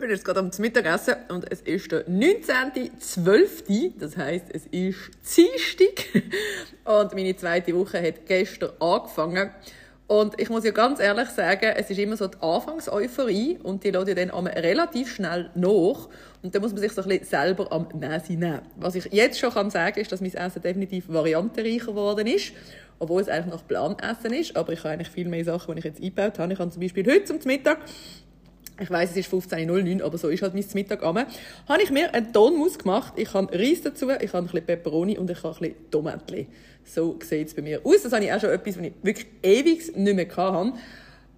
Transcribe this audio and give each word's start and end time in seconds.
bin 0.00 0.10
jetzt 0.10 0.24
gerade 0.24 0.40
am 0.40 0.50
Mittagessen 0.58 1.14
und 1.28 1.50
es 1.52 1.60
ist 1.60 1.92
der 1.92 2.08
19.12., 2.08 3.92
das 3.98 4.16
heisst, 4.16 4.46
es 4.52 4.66
ist 4.66 5.10
Dienstag 5.36 6.24
und 6.84 7.14
meine 7.14 7.36
zweite 7.36 7.76
Woche 7.76 8.02
hat 8.02 8.26
gestern 8.26 8.70
angefangen. 8.80 9.50
Und 10.06 10.40
ich 10.40 10.48
muss 10.48 10.64
ja 10.64 10.72
ganz 10.72 10.98
ehrlich 10.98 11.28
sagen, 11.28 11.72
es 11.76 11.88
ist 11.88 11.98
immer 11.98 12.16
so 12.16 12.26
die 12.26 12.38
Anfangseuphorie 12.40 13.58
und 13.62 13.84
die 13.84 13.92
lädt 13.92 14.08
ja 14.08 14.14
dann 14.14 14.30
relativ 14.30 15.14
schnell 15.14 15.50
nach. 15.54 16.08
Und 16.42 16.52
da 16.52 16.58
muss 16.58 16.72
man 16.72 16.80
sich 16.80 16.92
so 16.92 17.02
ein 17.02 17.08
bisschen 17.08 17.26
selber 17.26 17.70
am 17.70 17.86
Nase 17.94 18.32
nehmen. 18.32 18.62
Was 18.76 18.96
ich 18.96 19.04
jetzt 19.12 19.38
schon 19.38 19.52
kann 19.52 19.70
sagen 19.70 20.00
ist, 20.00 20.10
dass 20.10 20.20
mein 20.20 20.34
Essen 20.34 20.62
definitiv 20.62 21.08
variantenreicher 21.08 21.86
geworden 21.86 22.26
ist. 22.26 22.52
Obwohl 22.98 23.22
es 23.22 23.28
eigentlich 23.28 23.54
noch 23.54 23.68
Planessen 23.68 24.32
ist. 24.32 24.56
Aber 24.56 24.72
ich 24.72 24.80
habe 24.80 24.90
eigentlich 24.90 25.10
viel 25.10 25.28
mehr 25.28 25.44
Sachen, 25.44 25.74
die 25.74 25.78
ich 25.78 25.84
jetzt 25.84 26.02
eingebaut 26.02 26.40
habe. 26.40 26.52
Ich 26.52 26.58
habe 26.58 26.70
zum 26.70 26.82
Beispiel 26.82 27.06
heute 27.06 27.24
zum 27.26 27.38
Mittag 27.44 27.78
ich 28.80 28.90
weiß, 28.90 29.10
es 29.10 29.16
ist 29.18 29.32
15.09, 29.32 30.02
aber 30.02 30.18
so 30.18 30.28
ist 30.28 30.42
halt 30.42 30.54
mein 30.54 30.64
Mittag 30.74 31.02
am. 31.02 31.18
Habe 31.18 31.82
ich 31.82 31.90
mir 31.90 32.14
einen 32.14 32.32
Tonmus 32.32 32.78
gemacht. 32.78 33.12
Ich 33.16 33.32
habe 33.34 33.52
Reis 33.52 33.82
dazu, 33.82 34.08
ich 34.08 34.32
habe 34.32 34.38
ein 34.38 34.44
bisschen 34.44 34.64
Peperoni 34.64 35.18
und 35.18 35.30
ich 35.30 35.42
habe 35.42 35.54
ein 35.54 35.60
bisschen 35.60 35.90
Tomatli. 35.90 36.46
So 36.84 37.18
sieht 37.22 37.48
es 37.48 37.54
bei 37.54 37.62
mir 37.62 37.80
aus. 37.84 38.02
Das 38.02 38.12
habe 38.12 38.24
ich 38.24 38.32
auch 38.32 38.40
schon 38.40 38.50
etwas, 38.50 38.78
was 38.78 38.86
ich 38.86 38.92
wirklich 39.02 39.26
ewig 39.42 39.96
nicht 39.96 40.16
mehr 40.16 40.36
hatte. 40.36 40.72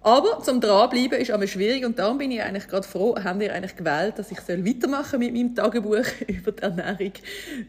Aber 0.01 0.41
zum 0.43 0.59
Dranbleiben 0.59 1.17
ist 1.17 1.31
aber 1.31 1.47
schwierig 1.47 1.85
und 1.85 1.97
darum 1.97 2.17
bin 2.17 2.29
ich 2.29 2.41
eigentlich 2.41 2.67
gerade 2.67 2.85
froh, 2.85 3.15
haben 3.23 3.39
wir 3.39 3.53
eigentlich 3.53 3.77
gewählt, 3.77 4.19
dass 4.19 4.31
ich 4.31 4.37
weitermachen 4.37 5.19
mit 5.19 5.33
meinem 5.33 5.55
Tagebuch 5.55 6.05
über 6.27 6.51
die 6.51 6.61
Ernährung. 6.61 7.13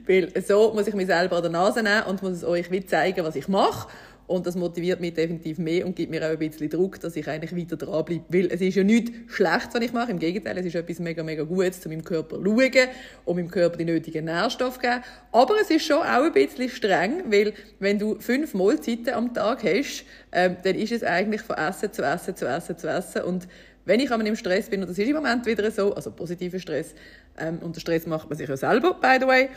Weil 0.05 0.43
so 0.43 0.73
muss 0.75 0.89
ich 0.89 0.95
mich 0.95 1.07
selber 1.07 1.37
an 1.37 1.43
der 1.43 1.53
Nase 1.53 1.83
nehmen 1.83 2.03
und 2.09 2.23
muss 2.23 2.33
es 2.33 2.45
euch 2.45 2.69
zeigen, 2.89 3.25
was 3.25 3.37
ich 3.37 3.47
mache. 3.47 3.89
Und 4.27 4.47
das 4.47 4.55
motiviert 4.55 5.01
mich 5.01 5.13
definitiv 5.13 5.59
mehr 5.59 5.87
und 5.87 5.97
gibt 5.97 6.11
mir 6.11 6.25
auch 6.25 6.31
ein 6.31 6.39
bisschen 6.39 6.71
Druck, 6.71 6.99
dass 7.01 7.15
ich 7.15 7.29
eigentlich 7.29 7.55
weiter 7.55 7.77
dranbleibe. 7.77 8.25
Weil 8.29 8.47
es 8.47 8.61
ist 8.61 8.75
ja 8.75 8.83
nichts 8.83 9.13
Schlechtes, 9.29 9.75
was 9.75 9.83
ich 9.83 9.93
mache. 9.93 10.11
Im 10.11 10.19
Gegenteil, 10.19 10.57
es 10.59 10.67
ist 10.67 10.75
etwas 10.75 10.99
mega, 10.99 11.23
mega 11.23 11.43
Gutes, 11.43 11.81
zu 11.81 11.89
meinem 11.91 12.05
Körper 12.05 12.37
zu 12.37 12.45
schauen 12.45 12.89
und 13.27 13.37
meinem 13.37 13.51
Körper 13.51 13.77
die 13.77 13.85
nötigen 13.85 14.25
Nährstoffe 14.25 14.79
geben. 14.79 15.03
Aber 15.33 15.55
es 15.61 15.71
ist 15.71 15.85
schon 15.85 15.99
auch 15.99 16.25
ein 16.25 16.33
bisschen 16.33 16.71
streng, 16.71 17.25
weil 17.31 17.53
wenn 17.81 17.99
du 17.99 18.19
fünf 18.19 18.55
Mahlzeiten 18.55 19.11
am 19.13 19.35
Tag 19.35 19.63
hast, 19.63 20.05
ähm, 20.33 20.57
dann 20.63 20.75
ist 20.75 20.93
es 20.93 21.03
eigentlich 21.03 21.43
von 21.43 21.57
Essen 21.57 21.93
zu 21.93 22.03
Essen 22.03 22.35
zu 22.35 22.47
Essen 22.47 22.79
zu 22.79 22.89
Essen. 22.89 23.23
Und 23.23 23.47
wenn 23.85 24.01
ich 24.01 24.11
aber 24.11 24.25
im 24.25 24.37
Stress 24.37 24.71
bin, 24.71 24.81
und 24.81 24.89
das 24.89 24.99
ist 24.99 25.07
im 25.07 25.17
Moment 25.17 25.45
wieder 25.45 25.71
so, 25.71 25.95
also 25.95 26.11
positiver 26.11 26.59
Stress, 26.59 26.95
ähm, 27.39 27.59
und 27.59 27.77
der 27.77 27.81
Stress 27.81 28.07
macht 28.07 28.31
man 28.31 28.39
sich 28.39 28.49
ja 28.49 28.57
selber, 28.57 28.95
by 28.95 29.19
the 29.21 29.27
way, 29.27 29.49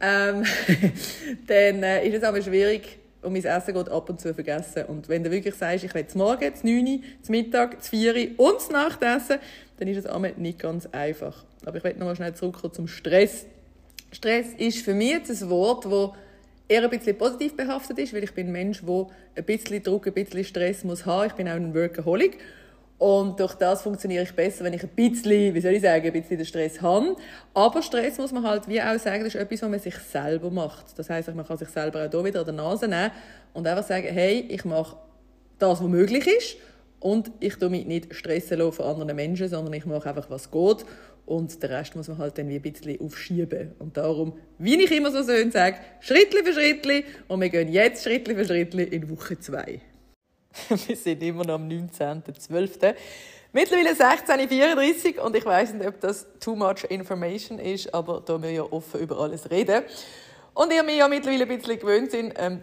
ähm, 0.00 0.44
dann 1.46 1.82
äh, 1.82 2.06
ist 2.06 2.14
es 2.14 2.22
aber 2.22 2.40
schwierig, 2.40 3.01
und 3.22 3.32
mein 3.32 3.44
Essen 3.44 3.74
geht 3.74 3.88
ab 3.88 4.10
und 4.10 4.20
zu 4.20 4.34
vergessen. 4.34 4.84
Und 4.86 5.08
wenn 5.08 5.22
du 5.22 5.30
wirklich 5.30 5.54
sagst, 5.54 5.84
ich 5.84 5.94
will 5.94 6.06
zum 6.06 6.20
Morgen, 6.20 6.54
zum 6.54 6.68
9 6.68 7.04
zum 7.22 7.32
Mittag, 7.32 7.82
zum 7.82 7.98
4 7.98 8.38
und 8.38 8.60
zum 8.60 8.72
Nachtessen, 8.72 9.38
dann 9.78 9.88
ist 9.88 9.98
es 9.98 10.06
einmal 10.06 10.34
nicht 10.36 10.58
ganz 10.58 10.86
einfach. 10.86 11.44
Aber 11.64 11.76
ich 11.76 11.84
will 11.84 11.94
noch 11.94 12.06
mal 12.06 12.16
schnell 12.16 12.34
zurückkommen 12.34 12.74
zum 12.74 12.88
Stress. 12.88 13.46
Stress 14.10 14.48
ist 14.58 14.84
für 14.84 14.94
mich 14.94 15.10
jetzt 15.10 15.30
ein 15.30 15.48
Wort, 15.48 15.84
das 15.84 16.10
eher 16.68 16.82
ein 16.82 16.90
bisschen 16.90 17.16
positiv 17.16 17.56
behaftet 17.56 17.98
ist, 17.98 18.12
weil 18.12 18.24
ich 18.24 18.34
bin 18.34 18.48
ein 18.48 18.52
Mensch, 18.52 18.82
der 18.84 19.06
ein 19.36 19.44
bisschen 19.44 19.82
Druck, 19.82 20.06
ein 20.06 20.12
bisschen 20.12 20.44
Stress 20.44 20.84
muss 20.84 21.06
haben. 21.06 21.28
Ich 21.28 21.34
bin 21.34 21.48
auch 21.48 21.54
ein 21.54 21.74
Workaholic. 21.74 22.38
Und 22.98 23.40
durch 23.40 23.54
das 23.54 23.82
funktioniere 23.82 24.22
ich 24.22 24.32
besser, 24.32 24.64
wenn 24.64 24.74
ich 24.74 24.82
ein 24.82 24.90
bisschen, 24.90 25.54
wie 25.54 25.60
soll 25.60 25.72
ich 25.72 25.82
sagen, 25.82 26.06
ein 26.06 26.12
bisschen 26.12 26.36
den 26.36 26.46
Stress 26.46 26.80
habe. 26.80 27.16
Aber 27.52 27.82
Stress 27.82 28.18
muss 28.18 28.30
man 28.32 28.44
halt 28.44 28.68
wie 28.68 28.80
auch 28.80 28.96
sagen, 28.98 29.24
das 29.24 29.34
ist 29.34 29.40
etwas, 29.40 29.62
was 29.62 29.70
man 29.70 29.80
sich 29.80 29.96
selber 29.96 30.50
macht. 30.50 30.96
Das 30.96 31.10
heisst, 31.10 31.34
man 31.34 31.46
kann 31.46 31.58
sich 31.58 31.68
selber 31.68 32.06
auch 32.06 32.10
hier 32.10 32.24
wieder 32.24 32.40
an 32.40 32.46
der 32.46 32.54
Nase 32.54 32.86
nehmen 32.86 33.10
und 33.54 33.66
einfach 33.66 33.86
sagen, 33.86 34.06
hey, 34.08 34.46
ich 34.48 34.64
mache 34.64 34.96
das, 35.58 35.82
was 35.82 35.88
möglich 35.88 36.26
ist. 36.26 36.56
Und 37.00 37.32
ich 37.40 37.56
tue 37.56 37.68
mich 37.68 37.86
nicht 37.86 38.14
stressen 38.14 38.70
von 38.70 38.86
anderen 38.86 39.16
Menschen, 39.16 39.48
sondern 39.48 39.74
ich 39.74 39.84
mache 39.84 40.08
einfach, 40.08 40.30
was 40.30 40.52
geht. 40.52 40.86
Und 41.26 41.60
den 41.60 41.70
Rest 41.70 41.96
muss 41.96 42.08
man 42.08 42.18
halt 42.18 42.38
dann 42.38 42.48
wie 42.48 42.56
ein 42.56 42.62
bisschen 42.62 43.00
aufschieben. 43.00 43.72
Und 43.80 43.96
darum, 43.96 44.34
wie 44.58 44.80
ich 44.80 44.92
immer 44.92 45.10
so 45.10 45.24
schön 45.24 45.50
sage, 45.50 45.76
Schritt 46.00 46.32
für 46.32 46.52
Schritt. 46.52 47.04
Und 47.26 47.40
wir 47.40 47.48
gehen 47.48 47.72
jetzt 47.72 48.04
Schritt 48.04 48.28
für 48.28 48.44
Schritt 48.44 48.74
in 48.74 49.10
Woche 49.10 49.38
2. 49.38 49.80
wir 50.86 50.96
sind 50.96 51.22
immer 51.22 51.44
noch 51.44 51.54
am 51.54 51.68
19.12. 51.68 52.94
Mittlerweile 53.52 53.90
16.34 53.90 55.18
und 55.18 55.36
ich 55.36 55.44
weiß 55.44 55.74
nicht, 55.74 55.86
ob 55.86 56.00
das 56.00 56.26
too 56.40 56.56
much 56.56 56.84
information 56.88 57.58
ist, 57.58 57.92
aber 57.92 58.22
da 58.24 58.40
wir 58.40 58.50
ja 58.50 58.62
offen 58.62 59.00
über 59.00 59.18
alles 59.18 59.50
reden. 59.50 59.82
Und 60.54 60.72
ihr 60.72 60.82
mir 60.82 60.96
ja 60.96 61.08
mittlerweile 61.08 61.44
ein 61.44 61.56
bisschen 61.56 61.78
gewöhnt 61.78 62.10
sind, 62.10 62.34
ähm, 62.36 62.62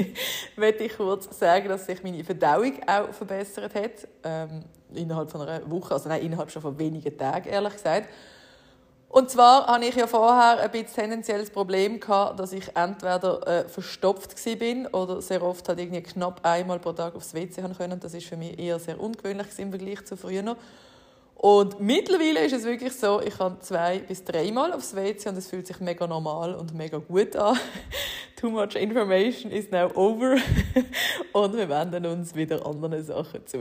möchte 0.56 0.84
ich 0.84 0.96
kurz 0.96 1.38
sagen, 1.38 1.68
dass 1.68 1.86
sich 1.86 2.02
meine 2.02 2.24
Verdauung 2.24 2.72
auch 2.86 3.12
verbessert 3.12 3.74
hat. 3.74 4.08
Ähm, 4.24 4.64
innerhalb 4.94 5.30
von 5.30 5.42
einer 5.42 5.70
Woche, 5.70 5.92
also 5.92 6.08
nein, 6.08 6.22
innerhalb 6.22 6.50
schon 6.50 6.62
von 6.62 6.78
wenigen 6.78 7.16
Tagen, 7.16 7.48
ehrlich 7.48 7.74
gesagt. 7.74 8.08
Und 9.16 9.30
zwar 9.30 9.66
hatte 9.66 9.86
ich 9.86 9.94
ja 9.94 10.06
vorher 10.06 10.60
ein 10.60 10.70
bisschen 10.70 10.94
tendenzielles 10.94 11.48
Problem 11.48 12.00
gehabt, 12.00 12.38
dass 12.38 12.52
ich 12.52 12.76
entweder 12.76 13.46
äh, 13.48 13.66
verstopft 13.66 14.34
bin 14.58 14.86
oder 14.88 15.22
sehr 15.22 15.42
oft 15.42 15.66
halt 15.70 15.80
irgendwie 15.80 16.02
knapp 16.02 16.44
einmal 16.44 16.78
pro 16.78 16.92
Tag 16.92 17.16
aufs 17.16 17.32
WC 17.32 17.62
können. 17.78 17.98
Das 17.98 18.12
ist 18.12 18.26
für 18.26 18.36
mich 18.36 18.58
eher 18.58 18.78
sehr 18.78 19.00
ungewöhnlich 19.00 19.46
im 19.56 19.70
Vergleich 19.70 20.04
zu 20.04 20.18
früher. 20.18 20.54
Und 21.34 21.80
mittlerweile 21.80 22.44
ist 22.44 22.52
es 22.52 22.64
wirklich 22.64 22.92
so, 22.92 23.22
ich 23.22 23.38
kann 23.38 23.58
zwei 23.62 24.00
bis 24.00 24.22
dreimal 24.22 24.74
aufs 24.74 24.94
WC 24.94 25.30
und 25.30 25.38
es 25.38 25.48
fühlt 25.48 25.66
sich 25.66 25.80
mega 25.80 26.06
normal 26.06 26.54
und 26.54 26.74
mega 26.74 26.98
gut 26.98 27.36
an. 27.36 27.58
Too 28.38 28.50
much 28.50 28.76
information 28.76 29.50
is 29.50 29.70
now 29.70 29.90
over 29.94 30.36
und 31.32 31.56
wir 31.56 31.70
wenden 31.70 32.04
uns 32.04 32.34
wieder 32.34 32.66
anderen 32.66 33.02
Sachen 33.02 33.46
zu. 33.46 33.60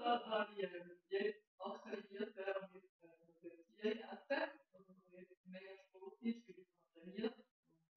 Habe 0.00 0.52
ich 0.52 0.58
jetzt 1.10 1.44
aktualisiert 1.58 2.34
mit 2.34 2.36
der 2.36 2.70
Tierjacke, 3.80 4.50
also 4.72 4.92
jetzt 5.12 5.46
mega 5.46 5.76
sportlich, 5.88 6.42
wie 6.46 6.52
ich 6.52 6.58
noch 6.58 6.92
trainiert 6.92 7.34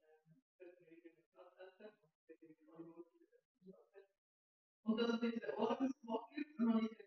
und 0.07 0.37
deswegen 0.59 1.01
mit 1.03 1.33
Plattessen 1.33 1.87
und 1.87 2.29
deswegen 2.29 2.67
und 4.83 4.97
das 4.97 5.09
ist 5.15 5.23
jetzt 5.23 5.41
der 5.41 5.57
Ordnungsblock 5.57 6.33
gibt, 6.35 6.59
und 6.59 6.83
ich 6.83 6.91
jetzt 6.91 7.06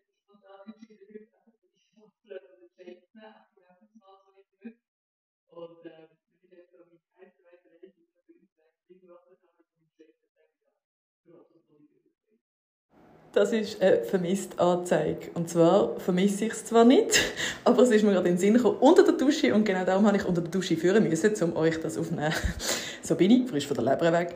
das 13.33 13.53
ist 13.53 13.81
eine 13.81 14.03
Vermisst-Anzeige. 14.03 15.31
Und 15.33 15.49
zwar 15.49 15.99
vermisse 15.99 16.45
ich 16.45 16.51
es 16.51 16.65
zwar 16.65 16.83
nicht, 16.83 17.19
aber 17.63 17.83
es 17.83 17.89
ist 17.89 18.03
mir 18.03 18.11
gerade 18.11 18.27
in 18.27 18.35
den 18.35 18.39
Sinn 18.39 18.53
gekommen, 18.55 18.77
unter 18.79 19.03
der 19.03 19.13
Dusche. 19.13 19.53
Und 19.53 19.63
genau 19.63 19.85
darum 19.85 20.05
habe 20.05 20.17
ich 20.17 20.25
unter 20.25 20.41
der 20.41 20.51
Dusche 20.51 20.75
führen 20.75 21.07
müssen, 21.07 21.33
um 21.43 21.55
euch 21.55 21.79
das 21.79 21.97
aufzunehmen. 21.97 22.33
so 23.01 23.15
bin 23.15 23.31
ich, 23.31 23.49
frisch 23.49 23.67
von 23.67 23.75
der 23.75 23.85
Leber 23.85 24.11
weg. 24.11 24.35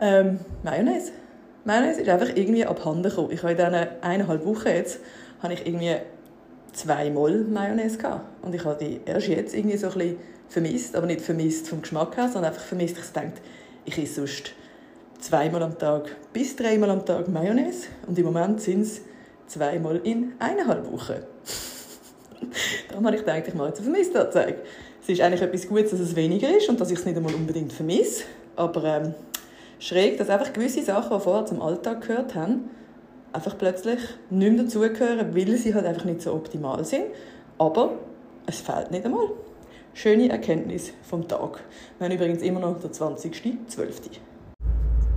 Ähm, 0.00 0.40
Mayonnaise. 0.62 1.12
Mayonnaise 1.64 2.00
ist 2.00 2.08
einfach 2.08 2.34
irgendwie 2.34 2.64
abhanden 2.64 3.02
gekommen. 3.02 3.30
Ich 3.30 3.42
habe 3.42 3.52
in 3.52 3.58
diesen 3.58 3.74
eineinhalb 3.74 4.44
Wochen 4.46 4.68
jetzt, 4.68 5.00
habe 5.42 5.52
ich 5.52 5.66
irgendwie 5.66 5.96
zweimal 6.72 7.40
Mayonnaise 7.40 7.98
gehabt. 7.98 8.24
Und 8.42 8.54
ich 8.54 8.64
habe 8.64 8.82
die 8.82 9.00
erst 9.04 9.28
jetzt 9.28 9.54
irgendwie 9.54 9.76
so 9.76 9.88
ein 9.88 9.94
bisschen 9.94 10.16
vermisst, 10.48 10.96
aber 10.96 11.06
nicht 11.06 11.20
vermisst 11.20 11.68
vom 11.68 11.82
Geschmack 11.82 12.16
her, 12.16 12.28
sondern 12.28 12.52
einfach 12.52 12.64
vermisst, 12.64 12.96
ich 12.98 13.12
denke, 13.12 13.34
ich 13.84 13.98
esse 13.98 14.14
sonst 14.14 14.52
zweimal 15.18 15.62
am 15.62 15.78
Tag 15.78 16.16
bis 16.32 16.56
dreimal 16.56 16.90
am 16.90 17.04
Tag 17.04 17.28
Mayonnaise 17.28 17.88
und 18.06 18.18
im 18.18 18.24
Moment 18.24 18.60
sind 18.60 18.82
es 18.82 19.00
zweimal 19.46 20.00
in 20.04 20.32
eineinhalb 20.38 20.90
Wochen. 20.90 21.16
Darum 22.88 23.06
habe 23.06 23.16
ich 23.16 23.22
gedacht, 23.22 23.44
ich 23.46 23.54
mache 23.54 23.68
jetzt 23.68 23.80
eine 23.80 23.90
Vermisstanzeige. 23.90 24.58
Es 25.02 25.08
ist 25.08 25.20
eigentlich 25.20 25.42
etwas 25.42 25.68
Gutes, 25.68 25.90
dass 25.90 26.00
es 26.00 26.16
weniger 26.16 26.54
ist 26.56 26.68
und 26.68 26.80
dass 26.80 26.90
ich 26.90 26.98
es 26.98 27.04
nicht 27.04 27.16
einmal 27.16 27.34
unbedingt 27.34 27.72
vermisse. 27.72 28.24
Aber 28.56 28.84
ähm, 28.84 29.14
schräg, 29.78 30.18
dass 30.18 30.28
einfach 30.28 30.52
gewisse 30.52 30.82
Sachen, 30.82 31.16
die 31.16 31.22
vorher 31.22 31.46
zum 31.46 31.62
Alltag 31.62 32.02
gehört 32.02 32.34
haben, 32.34 32.70
einfach 33.32 33.56
plötzlich 33.56 34.00
nicht 34.30 34.52
mehr 34.52 34.64
dazugehören, 34.64 35.34
weil 35.34 35.56
sie 35.56 35.74
halt 35.74 35.86
einfach 35.86 36.04
nicht 36.04 36.22
so 36.22 36.32
optimal 36.34 36.84
sind. 36.84 37.06
Aber 37.58 37.94
es 38.46 38.60
fehlt 38.60 38.90
nicht 38.90 39.04
einmal. 39.04 39.30
Schöne 39.94 40.28
Erkenntnis 40.28 40.92
vom 41.02 41.26
Tag. 41.26 41.60
Wir 41.98 42.06
haben 42.06 42.14
übrigens 42.14 42.42
immer 42.42 42.60
noch 42.60 42.78
den 42.78 42.90
20.12. 42.90 44.18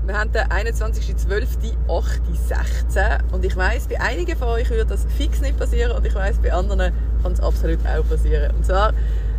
Wir 0.03 0.17
haben 0.17 0.31
den 0.31 0.45
21.12.8.16 0.45 3.19
und 3.31 3.45
ich 3.45 3.55
weiss, 3.55 3.87
bei 3.87 4.01
einigen 4.01 4.35
von 4.35 4.47
euch 4.47 4.67
würde 4.71 4.87
das 4.87 5.05
fix 5.15 5.41
nicht 5.41 5.59
passieren 5.59 5.95
und 5.95 6.03
ich 6.05 6.15
weiss, 6.15 6.39
bei 6.39 6.51
anderen 6.51 6.91
kann 7.21 7.33
es 7.33 7.39
absolut 7.39 7.77
auch 7.85 8.03
passieren. 8.09 8.51
Und 8.55 8.65
zwar 8.65 8.93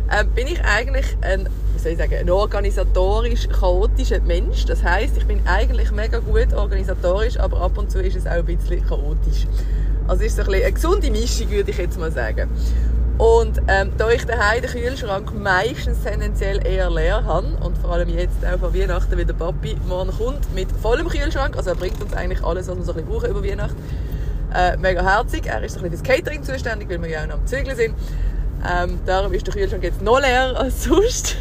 ähm, 0.09 0.29
bin 0.29 0.47
ich 0.47 0.63
eigentlich 0.63 1.17
ein, 1.21 1.49
wie 1.73 1.79
soll 1.79 1.91
ich 1.91 1.97
sagen, 1.97 2.15
ein 2.15 2.29
organisatorisch 2.29 3.49
chaotischer 3.49 4.21
Mensch. 4.21 4.63
Das 4.65 4.81
heißt, 4.83 5.17
ich 5.17 5.25
bin 5.25 5.41
eigentlich 5.45 5.91
mega 5.91 6.19
gut 6.19 6.53
organisatorisch, 6.53 7.37
aber 7.37 7.59
ab 7.59 7.77
und 7.77 7.91
zu 7.91 8.01
ist 8.01 8.15
es 8.15 8.25
auch 8.25 8.31
ein 8.31 8.45
bisschen 8.45 8.87
chaotisch. 8.87 9.47
Also 10.07 10.23
ist 10.23 10.37
so 10.37 10.43
ein 10.43 10.47
bisschen 10.47 10.63
eine 10.63 10.73
gesunde 10.73 11.11
Mischung, 11.11 11.51
würde 11.51 11.71
ich 11.71 11.77
jetzt 11.77 11.99
mal 11.99 12.11
sagen. 12.11 12.49
Und 13.17 13.61
ähm, 13.67 13.91
da 13.97 14.09
ich 14.09 14.25
daheim 14.25 14.61
den 14.61 14.71
Kühlschrank 14.71 15.33
meistens 15.35 16.01
tendenziell 16.01 16.65
eher 16.65 16.89
leer 16.89 17.23
habe 17.23 17.47
und 17.61 17.77
vor 17.77 17.91
allem 17.91 18.09
jetzt 18.09 18.43
auch 18.43 18.59
vor 18.59 18.73
Weihnachten, 18.73 19.15
wie 19.17 19.25
der 19.25 19.33
Papi 19.33 19.77
morgen 19.87 20.11
kommt 20.11 20.53
mit 20.55 20.71
vollem 20.71 21.07
Kühlschrank, 21.07 21.55
also 21.55 21.69
er 21.69 21.75
bringt 21.75 22.01
uns 22.01 22.13
eigentlich 22.13 22.43
alles, 22.43 22.67
was 22.67 22.75
wir 22.75 22.83
so 22.83 22.91
ein 22.91 23.05
bisschen 23.05 23.11
brauchen 23.11 23.29
über 23.29 23.43
Weihnachten, 23.43 23.77
äh, 24.53 24.77
mega 24.77 25.03
herzig. 25.03 25.45
Er 25.45 25.63
ist 25.63 25.73
so 25.73 25.79
ein 25.79 25.89
bisschen 25.89 26.03
fürs 26.05 26.17
Catering 26.17 26.43
zuständig, 26.43 26.89
weil 26.89 27.01
wir 27.01 27.09
ja 27.09 27.23
auch 27.23 27.27
noch 27.27 27.35
am 27.35 27.45
Zügeln 27.45 27.75
sind. 27.75 27.95
Ähm, 28.65 28.99
darum 29.05 29.33
ist 29.33 29.45
der 29.45 29.53
Kühlschrank 29.53 29.83
jetzt 29.83 30.01
noch 30.01 30.19
leer 30.19 30.55
als 30.57 30.85
sonst. 30.85 31.35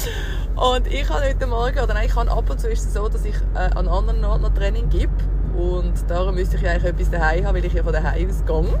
und 0.56 0.86
ich 0.86 1.08
habe 1.08 1.28
heute 1.28 1.46
Morgen, 1.46 1.78
oder 1.78 1.94
nein, 1.94 2.06
ich 2.06 2.16
habe 2.16 2.30
ab 2.30 2.48
und 2.48 2.60
zu 2.60 2.68
ist 2.68 2.86
es 2.86 2.94
so, 2.94 3.08
dass 3.08 3.24
ich 3.24 3.34
äh, 3.54 3.74
an 3.76 3.88
anderen 3.88 4.24
Orten 4.24 4.42
noch 4.42 4.54
Training 4.54 4.88
gebe. 4.88 5.12
Und 5.56 5.92
darum 6.08 6.34
müsste 6.34 6.56
ich 6.56 6.66
eigentlich 6.66 6.84
etwas 6.84 7.10
daheim 7.10 7.46
haben, 7.46 7.56
weil 7.56 7.64
ich 7.64 7.74
ja 7.74 7.82
von 7.82 7.92
daheim 7.92 8.28
aus 8.28 8.44
gehe. 8.44 8.80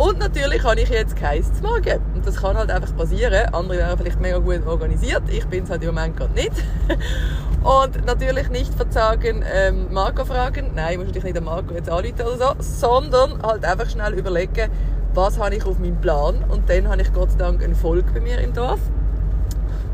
Und 0.00 0.18
natürlich 0.18 0.64
habe 0.64 0.80
ich 0.80 0.88
jetzt 0.88 1.14
keins 1.14 1.52
zu 1.52 1.62
morgen. 1.62 2.00
Und 2.14 2.26
das 2.26 2.36
kann 2.36 2.56
halt 2.56 2.70
einfach 2.70 2.96
passieren. 2.96 3.52
Andere 3.52 3.80
wären 3.80 3.98
vielleicht 3.98 4.18
mega 4.18 4.38
gut 4.38 4.66
organisiert. 4.66 5.22
Ich 5.28 5.44
bin 5.44 5.64
es 5.64 5.68
halt 5.68 5.82
im 5.82 5.94
Moment 5.94 6.16
gerade 6.16 6.32
nicht. 6.32 6.52
Und 7.62 8.06
natürlich 8.06 8.48
nicht 8.48 8.72
verzagen, 8.72 9.44
ähm, 9.54 9.92
Marco 9.92 10.24
fragen. 10.24 10.70
Nein, 10.74 10.92
ich 10.92 10.96
muss 10.96 11.06
natürlich 11.08 11.24
nicht 11.24 11.36
den 11.36 11.44
Marco 11.44 11.74
jetzt 11.74 11.90
anrufen 11.90 12.22
oder 12.22 12.38
so. 12.38 12.54
Sondern 12.60 13.42
halt 13.42 13.62
einfach 13.62 13.90
schnell 13.90 14.14
überlegen, 14.14 14.70
was 15.12 15.38
habe 15.38 15.54
ich 15.54 15.66
auf 15.66 15.78
meinem 15.78 16.00
Plan. 16.00 16.46
Und 16.48 16.70
dann 16.70 16.88
habe 16.88 17.02
ich 17.02 17.12
Gott 17.12 17.32
sei 17.32 17.36
Dank 17.36 17.62
einen 17.62 17.74
Volk 17.74 18.06
bei 18.14 18.20
mir 18.20 18.38
im 18.38 18.54
Dorf. 18.54 18.80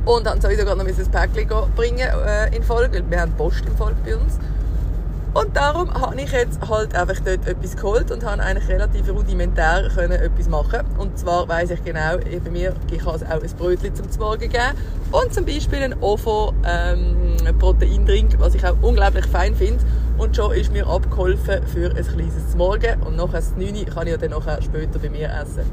Und 0.04 0.24
dann 0.24 0.40
sowieso 0.40 0.64
gerade 0.64 0.78
noch 0.78 0.86
ein 0.86 0.94
Päckchen 0.94 1.48
bringen 1.74 2.08
äh, 2.24 2.54
in 2.54 2.62
Volk, 2.62 2.92
weil 2.92 3.10
wir 3.10 3.22
haben 3.22 3.32
Post 3.32 3.64
im 3.66 3.76
Volk 3.76 3.96
bei 4.04 4.14
uns. 4.14 4.38
Und 5.38 5.54
darum 5.54 5.92
habe 5.92 6.18
ich 6.18 6.32
jetzt 6.32 6.66
halt 6.66 6.94
einfach 6.94 7.20
dort 7.22 7.46
etwas 7.46 7.76
geholt 7.76 8.10
und 8.10 8.24
habe 8.24 8.42
eigentlich 8.42 8.68
relativ 8.70 9.06
rudimentär 9.10 9.90
können 9.94 10.12
etwas 10.12 10.48
machen. 10.48 10.80
Und 10.96 11.18
zwar 11.18 11.46
weiss 11.46 11.70
ich 11.70 11.84
genau, 11.84 12.16
bei 12.16 12.50
mir 12.50 12.74
kann 13.04 13.16
es 13.16 13.22
auch 13.22 13.42
ein 13.42 13.56
Brötchen 13.58 13.94
zum 13.94 14.06
Morgen 14.18 14.48
geben 14.48 14.72
und 15.12 15.34
zum 15.34 15.44
Beispiel 15.44 15.82
einen 15.82 16.02
Ofo 16.02 16.54
ähm, 16.64 17.36
Proteindrink, 17.58 18.40
was 18.40 18.54
ich 18.54 18.66
auch 18.66 18.76
unglaublich 18.80 19.26
fein 19.26 19.54
finde. 19.54 19.84
Und 20.16 20.34
schon 20.34 20.52
ist 20.52 20.72
mir 20.72 20.86
abgeholfen 20.86 21.66
für 21.66 21.90
ein 21.90 22.06
kleines 22.06 22.54
Morgen 22.56 23.02
und 23.02 23.16
nachher 23.16 23.32
das 23.32 23.52
9 23.58 23.84
kann 23.92 24.06
ich 24.06 24.12
ja 24.12 24.16
dann 24.16 24.62
später 24.62 24.98
bei 24.98 25.10
mir 25.10 25.28
essen. 25.28 25.70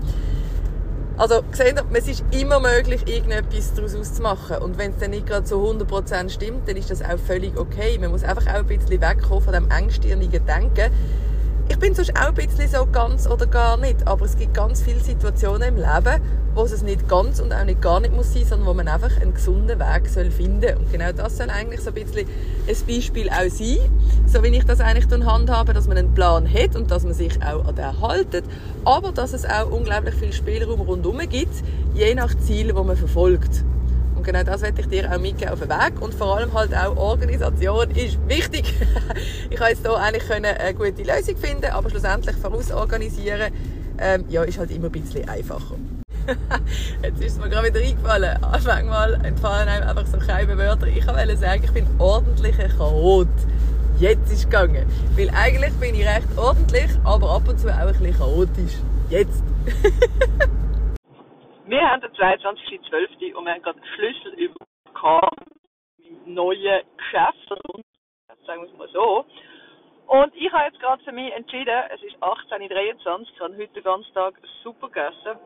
Also, 1.16 1.44
seht 1.52 1.76
ihr, 1.76 1.86
es 1.94 2.08
ist 2.08 2.24
immer 2.32 2.60
möglich, 2.60 3.08
irgendetwas 3.08 3.74
daraus 3.76 4.14
zu 4.14 4.22
machen. 4.24 4.58
Und 4.58 4.80
wenn 4.80 4.92
es 4.92 4.98
dann 4.98 5.12
nicht 5.12 5.28
gerade 5.28 5.44
zu 5.44 5.56
100% 5.56 6.30
stimmt, 6.30 6.68
dann 6.68 6.76
ist 6.76 6.90
das 6.90 7.04
auch 7.04 7.20
völlig 7.20 7.56
okay. 7.58 8.00
Man 8.00 8.10
muss 8.10 8.24
einfach 8.24 8.48
auch 8.48 8.60
ein 8.60 8.66
bisschen 8.66 9.00
wegkommen 9.00 9.44
von 9.44 9.54
dem 9.54 9.70
engstirnigen 9.70 10.44
Denken. 10.46 10.92
Ich 11.84 11.90
bin 11.90 11.96
sonst 11.96 12.16
auch 12.16 12.30
ein 12.30 12.34
bisschen 12.34 12.70
so 12.70 12.88
ganz 12.90 13.28
oder 13.28 13.46
gar 13.46 13.76
nicht, 13.76 14.08
aber 14.08 14.24
es 14.24 14.38
gibt 14.38 14.54
ganz 14.54 14.82
viele 14.82 15.02
Situationen 15.02 15.68
im 15.68 15.76
Leben, 15.76 16.22
wo 16.56 16.64
es 16.64 16.82
nicht 16.82 17.10
ganz 17.10 17.42
und 17.42 17.52
auch 17.52 17.66
nicht 17.66 17.82
gar 17.82 18.00
nicht 18.00 18.16
muss 18.16 18.34
sein, 18.34 18.46
sondern 18.46 18.70
wo 18.70 18.74
man 18.74 18.88
einfach 18.88 19.20
einen 19.20 19.34
gesunden 19.34 19.78
Weg 19.78 20.08
soll 20.08 20.32
finden 20.32 20.78
Und 20.78 20.90
genau 20.94 21.12
das 21.12 21.36
soll 21.36 21.50
eigentlich 21.50 21.82
so 21.82 21.90
ein 21.90 21.96
bisschen 21.96 22.26
ein 22.70 22.76
Beispiel 22.88 23.30
auch 23.30 23.50
sein, 23.50 23.80
so 24.28 24.42
wie 24.44 24.48
ich 24.48 24.64
das 24.64 24.80
eigentlich 24.80 25.08
dann 25.08 25.26
handhabe, 25.26 25.74
dass 25.74 25.90
man 25.90 25.98
einen 25.98 26.14
Plan 26.14 26.48
hat 26.48 26.78
und 26.78 26.90
dass 26.90 27.04
man 27.04 27.14
sich 27.14 27.44
auch 27.44 27.66
an 27.66 27.76
den 27.76 28.00
haltet, 28.00 28.46
aber 28.86 29.12
dass 29.12 29.34
es 29.34 29.44
auch 29.44 29.70
unglaublich 29.70 30.16
viel 30.16 30.32
Spielraum 30.32 30.80
rundherum 30.80 31.20
gibt, 31.28 31.66
je 31.94 32.16
nach 32.16 32.34
Ziel, 32.38 32.74
wo 32.74 32.84
man 32.86 32.96
verfolgt. 32.96 33.66
Und 34.24 34.28
genau 34.28 34.44
das 34.44 34.62
werde 34.62 34.80
ich 34.80 34.88
dir 34.88 35.12
auch 35.12 35.20
mitgeben 35.20 35.52
auf 35.52 35.60
den 35.60 35.68
Weg. 35.68 36.02
Und 36.02 36.14
vor 36.14 36.38
allem 36.38 36.54
halt 36.54 36.74
auch 36.74 36.96
Organisation 36.96 37.92
ist 37.92 38.18
wichtig. 38.30 38.74
ich 39.50 39.60
habe 39.60 39.72
jetzt 39.72 39.82
hier 39.82 39.98
eigentlich 39.98 40.32
eine 40.32 40.74
gute 40.76 41.04
Lösung 41.04 41.36
finden, 41.36 41.66
aber 41.66 41.90
schlussendlich 41.90 42.38
vorausorganisieren, 42.38 43.52
ähm, 44.00 44.24
ja, 44.30 44.44
ist 44.44 44.58
halt 44.58 44.72
immer 44.72 44.86
ein 44.86 44.94
bisschen 44.94 45.28
einfacher. 45.28 45.76
Jetzt 47.04 47.22
ist 47.22 47.34
es 47.34 47.38
mir 47.38 47.50
gerade 47.50 47.68
wieder 47.68 47.86
eingefallen. 47.86 48.40
Manchmal 48.66 49.26
entfallen 49.26 49.68
einem 49.68 49.90
einfach 49.90 50.08
so 50.08 50.18
keine 50.26 50.58
Wörter. 50.58 50.88
Ich 50.88 51.06
wollte 51.06 51.36
sagen, 51.36 51.62
ich 51.66 51.72
bin 51.72 51.86
ordentlicher 52.00 52.70
Chaot. 52.70 53.28
Jetzt 54.00 54.32
ist 54.32 54.38
es 54.40 54.44
gegangen. 54.46 54.86
Weil 55.18 55.32
eigentlich 55.32 55.74
bin 55.74 55.96
ich 55.96 56.08
recht 56.08 56.30
ordentlich, 56.38 56.92
aber 57.04 57.30
ab 57.30 57.50
und 57.50 57.60
zu 57.60 57.68
auch 57.68 57.78
ein 57.78 57.88
bisschen 57.88 58.18
chaotisch. 58.18 58.76
Jetzt. 59.10 59.44
wir 61.66 61.90
haben 61.90 62.02
den 62.02 62.12
22.12. 62.12 63.34
und 63.34 63.46
wir 63.46 63.54
haben 63.54 63.62
gerade 63.62 63.80
Schlüssel 63.96 64.52
bekommen 64.86 65.30
im 65.98 66.34
neuen 66.34 66.82
Geschäft. 66.98 67.50
Sagen 68.46 68.62
wir 68.62 68.70
es 68.70 68.78
mal 68.78 68.90
so. 68.90 69.26
Und 70.08 70.36
ich 70.36 70.52
habe 70.52 70.66
jetzt 70.66 70.80
gerade 70.80 71.04
für 71.04 71.14
mich 71.14 71.34
entschieden, 71.34 71.84
es 71.94 72.04
ist 72.04 72.16
18.23 72.22 73.08
Uhr, 73.08 73.22
ich 73.22 73.40
habe 73.40 73.58
heute 73.58 73.74
den 73.74 73.84
ganzen 73.84 74.14
Tag 74.14 74.36
super 74.64 74.88
gegessen 74.88 75.40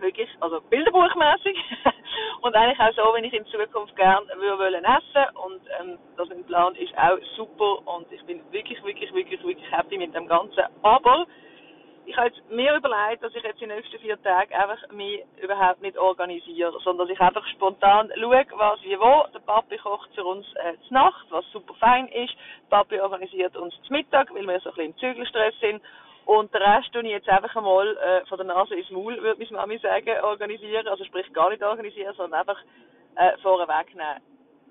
wirklich, 0.00 0.28
also 0.40 0.60
bilderbuchmäßig 0.62 1.56
und 2.42 2.54
eigentlich 2.54 2.80
auch 2.80 2.94
so, 2.94 3.14
wenn 3.14 3.24
ich 3.24 3.32
in 3.32 3.46
Zukunft 3.46 3.94
gerne 3.96 4.26
würde 4.36 4.78
essen 4.78 5.36
und 5.36 5.60
ähm, 5.80 5.98
das 6.16 6.28
mein 6.28 6.44
Plan 6.44 6.74
ist 6.76 6.96
auch 6.96 7.18
super 7.36 7.86
und 7.86 8.10
ich 8.10 8.22
bin 8.24 8.40
wirklich, 8.50 8.82
wirklich, 8.82 9.12
wirklich, 9.12 9.42
wirklich 9.42 9.70
happy 9.70 9.98
mit 9.98 10.14
dem 10.14 10.26
Ganzen. 10.26 10.64
Aber 10.82 11.26
ich 12.06 12.16
habe 12.16 12.32
mir 12.50 12.76
überlegt, 12.76 13.22
dass 13.22 13.34
ich 13.34 13.42
jetzt 13.42 13.60
in 13.62 13.68
den 13.68 13.78
nächsten 13.78 13.98
vier 13.98 14.20
Tagen 14.22 14.52
einfach 14.54 14.90
mich 14.90 15.22
überhaupt 15.40 15.82
nicht 15.82 15.96
organisiere, 15.98 16.72
sondern 16.82 17.06
dass 17.06 17.14
ich 17.14 17.20
einfach 17.20 17.46
spontan 17.48 18.10
schaue, 18.14 18.46
was 18.52 18.82
wie 18.82 18.98
wo. 18.98 19.26
Der 19.32 19.40
Papi 19.40 19.76
kocht 19.78 20.10
für 20.14 20.24
uns 20.24 20.46
äh, 20.54 20.76
zur 20.88 20.94
Nacht, 20.94 21.26
was 21.30 21.44
super 21.52 21.74
fein 21.74 22.08
ist. 22.08 22.34
Der 22.64 22.76
Papi 22.76 23.00
organisiert 23.00 23.56
uns 23.56 23.74
zum 23.82 23.96
Mittag, 23.96 24.34
weil 24.34 24.46
wir 24.46 24.60
so 24.60 24.70
ein 24.70 24.74
bisschen 24.74 24.92
im 24.92 24.96
Zügelstress 24.98 25.54
sind. 25.60 25.82
Und 26.26 26.52
den 26.54 26.62
Rest 26.62 26.92
tue 26.92 27.02
ich 27.02 27.10
jetzt 27.10 27.28
einfach 27.28 27.54
einmal 27.56 27.96
äh, 27.96 28.26
von 28.26 28.38
der 28.38 28.46
Nase 28.46 28.74
ins 28.74 28.90
Maul, 28.90 29.20
würde 29.22 29.44
meine 29.44 29.62
Mami 29.62 29.78
sagen, 29.78 30.20
organisieren. 30.22 30.88
Also 30.88 31.04
sprich 31.04 31.32
gar 31.32 31.50
nicht 31.50 31.62
organisieren, 31.62 32.14
sondern 32.16 32.40
einfach 32.40 32.60
äh, 33.16 33.36
vorweg 33.38 33.94
nehmen. 33.94 34.20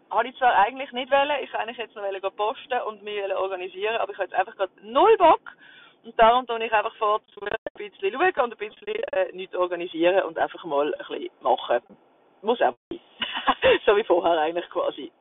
Habe 0.09 0.27
ich 0.27 0.37
zwar 0.37 0.55
eigentlich 0.55 0.91
nicht 0.91 1.11
wollen, 1.11 1.43
ich 1.43 1.53
eigentlich 1.53 1.77
jetzt 1.77 1.95
noch 1.95 2.35
posten 2.35 2.81
und 2.87 3.03
mich 3.03 3.21
organisieren, 3.35 3.97
aber 3.97 4.11
ich 4.11 4.17
habe 4.17 4.29
jetzt 4.29 4.39
einfach 4.39 4.55
gerade 4.55 4.71
null 4.81 5.15
Bock. 5.17 5.41
Und 6.09 6.19
darum 6.19 6.47
tue 6.47 6.65
ich 6.65 6.73
einfach 6.73 6.95
vor, 6.95 7.21
ein 7.39 7.49
bisschen 7.75 8.11
schauen 8.11 8.45
und 8.45 8.53
ein 8.53 8.57
bisschen 8.57 8.95
äh, 9.11 9.31
nichts 9.31 9.55
organisieren 9.55 10.23
und 10.23 10.39
einfach 10.39 10.63
mal 10.65 10.91
ein 10.91 11.05
bisschen 11.07 11.29
machen. 11.41 11.81
Muss 12.41 12.59
auch 12.61 12.73
sein. 12.89 12.99
so 13.85 13.95
wie 13.95 14.03
vorher 14.03 14.39
eigentlich 14.39 14.67
quasi. 14.71 15.11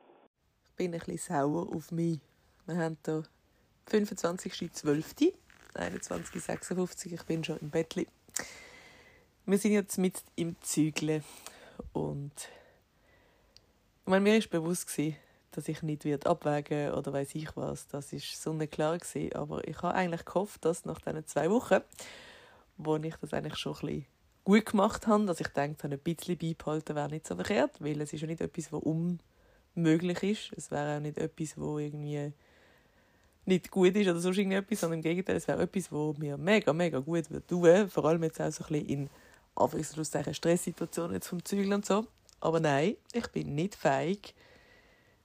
Ich 0.71 0.75
bin 0.75 0.91
ein 0.95 0.99
bisschen 0.99 1.17
sauer 1.17 1.67
auf 1.75 1.91
mich. 1.91 2.19
Wir 2.65 2.77
haben 2.77 2.97
hier 3.05 3.21
25.12. 3.87 5.31
21.56 5.75 7.13
ich 7.13 7.23
bin 7.23 7.43
schon 7.43 7.59
im 7.59 7.69
Bettli. 7.69 8.07
Wir 9.45 9.59
sind 9.59 9.73
jetzt 9.73 9.99
mit 9.99 10.23
im 10.35 10.59
Zügeln 10.61 11.23
und 11.93 12.33
ich 14.05 14.07
meine, 14.07 14.21
mir 14.21 14.37
ist 14.37 14.49
bewusst 14.49 14.89
dass 15.51 15.67
ich 15.67 15.81
nicht 15.81 16.05
wird 16.05 16.27
abwägen 16.27 16.93
oder 16.93 17.13
weiß 17.13 17.35
ich 17.35 17.55
was. 17.55 17.87
Das 17.87 18.13
ist 18.13 18.41
so 18.41 18.53
nicht 18.53 18.71
klar 18.71 18.97
gewesen. 18.97 19.33
Aber 19.33 19.67
ich 19.67 19.81
habe 19.81 19.95
eigentlich 19.95 20.25
gehofft, 20.25 20.65
dass 20.65 20.85
nach 20.85 21.01
diesen 21.01 21.25
zwei 21.25 21.49
Wochen, 21.49 21.79
wo 22.77 22.95
ich 22.97 23.15
das 23.15 23.33
eigentlich 23.33 23.57
schon 23.57 23.73
ein 23.73 23.79
bisschen 23.79 24.05
gut 24.43 24.65
gemacht 24.65 25.07
habe, 25.07 25.25
dass 25.25 25.39
ich 25.39 25.49
denke, 25.49 25.87
ein 25.87 25.99
bisschen 25.99 26.37
beibehalten 26.37 26.95
wäre 26.95 27.09
nicht 27.09 27.27
so 27.27 27.35
verkehrt, 27.35 27.71
weil 27.79 28.01
es 28.01 28.13
ist 28.13 28.21
ja 28.21 28.27
nicht 28.27 28.41
etwas, 28.41 28.71
was 28.71 28.81
unmöglich 29.75 30.23
ist. 30.23 30.51
Es 30.57 30.71
wäre 30.71 30.97
auch 30.97 31.01
nicht 31.01 31.17
etwas, 31.17 31.57
wo 31.57 31.77
irgendwie 31.77 32.31
nicht 33.45 33.69
gut 33.71 33.95
ist 33.95 34.07
oder 34.07 34.19
sonst 34.19 34.37
irgendetwas, 34.37 34.79
sondern 34.79 34.99
im 34.99 35.03
Gegenteil, 35.03 35.35
es 35.35 35.47
wäre 35.47 35.61
etwas, 35.61 35.91
was 35.91 36.17
mir 36.17 36.37
mega, 36.37 36.71
mega 36.73 36.99
gut 36.99 37.29
würde 37.29 37.45
tun. 37.45 37.89
Vor 37.89 38.05
allem 38.05 38.23
jetzt 38.23 38.39
auch 38.39 38.51
so 38.51 38.63
ein 38.65 38.85
bisschen 38.85 39.09
in 40.25 40.33
Stresssituationen 40.33 41.21
vom 41.21 41.43
Zügeln 41.43 41.73
und 41.73 41.85
so. 41.85 42.05
Aber 42.39 42.59
nein, 42.59 42.95
ich 43.11 43.27
bin 43.27 43.55
nicht 43.55 43.75
feig, 43.75 44.33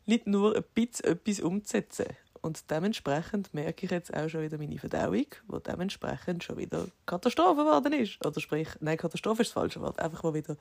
nicht 0.07 0.27
nur 0.27 0.57
ein 0.57 0.65
bisschen 0.75 1.07
etwas 1.07 1.41
umzusetzen. 1.41 2.07
Und 2.41 2.71
dementsprechend 2.71 3.55
merke 3.55 3.87
ich 3.87 3.91
jetzt 3.91 4.13
auch 4.15 4.29
schon 4.29 4.43
wieder 4.43 4.59
meine 4.59 4.79
Verdauung, 4.79 5.25
die 5.25 5.63
dementsprechend 5.67 6.45
schon 6.45 6.59
wieder 6.59 6.89
Katastrophe 7.07 7.63
geworden 7.63 7.93
ist. 7.95 8.25
Oder 8.25 8.39
sprich, 8.39 8.69
nein, 8.81 8.99
Katastrophe 8.99 9.43
ist 9.43 9.49
das 9.49 9.55
falsche 9.55 9.81
Wort, 9.81 9.99
einfach 9.99 10.23
wo 10.25 10.35
wieder 10.35 10.57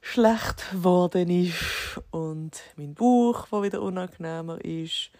schlecht 0.00 0.70
geworden 0.72 1.30
ist. 1.30 2.00
Und 2.10 2.60
mein 2.76 2.94
Bauch, 2.94 3.46
der 3.46 3.62
wieder 3.62 3.82
unangenehmer 3.82 4.64
ist 4.64 5.10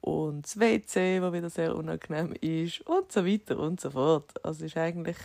und 0.00 0.44
das 0.44 0.58
WC, 0.58 1.20
das 1.20 1.32
wieder 1.32 1.50
sehr 1.50 1.76
unangenehm 1.76 2.34
ist 2.40 2.80
und 2.82 3.12
so 3.12 3.24
weiter 3.24 3.58
und 3.58 3.80
so 3.80 3.90
fort. 3.90 4.44
Also 4.44 4.64
ist 4.64 4.76
eigentlich 4.76 5.16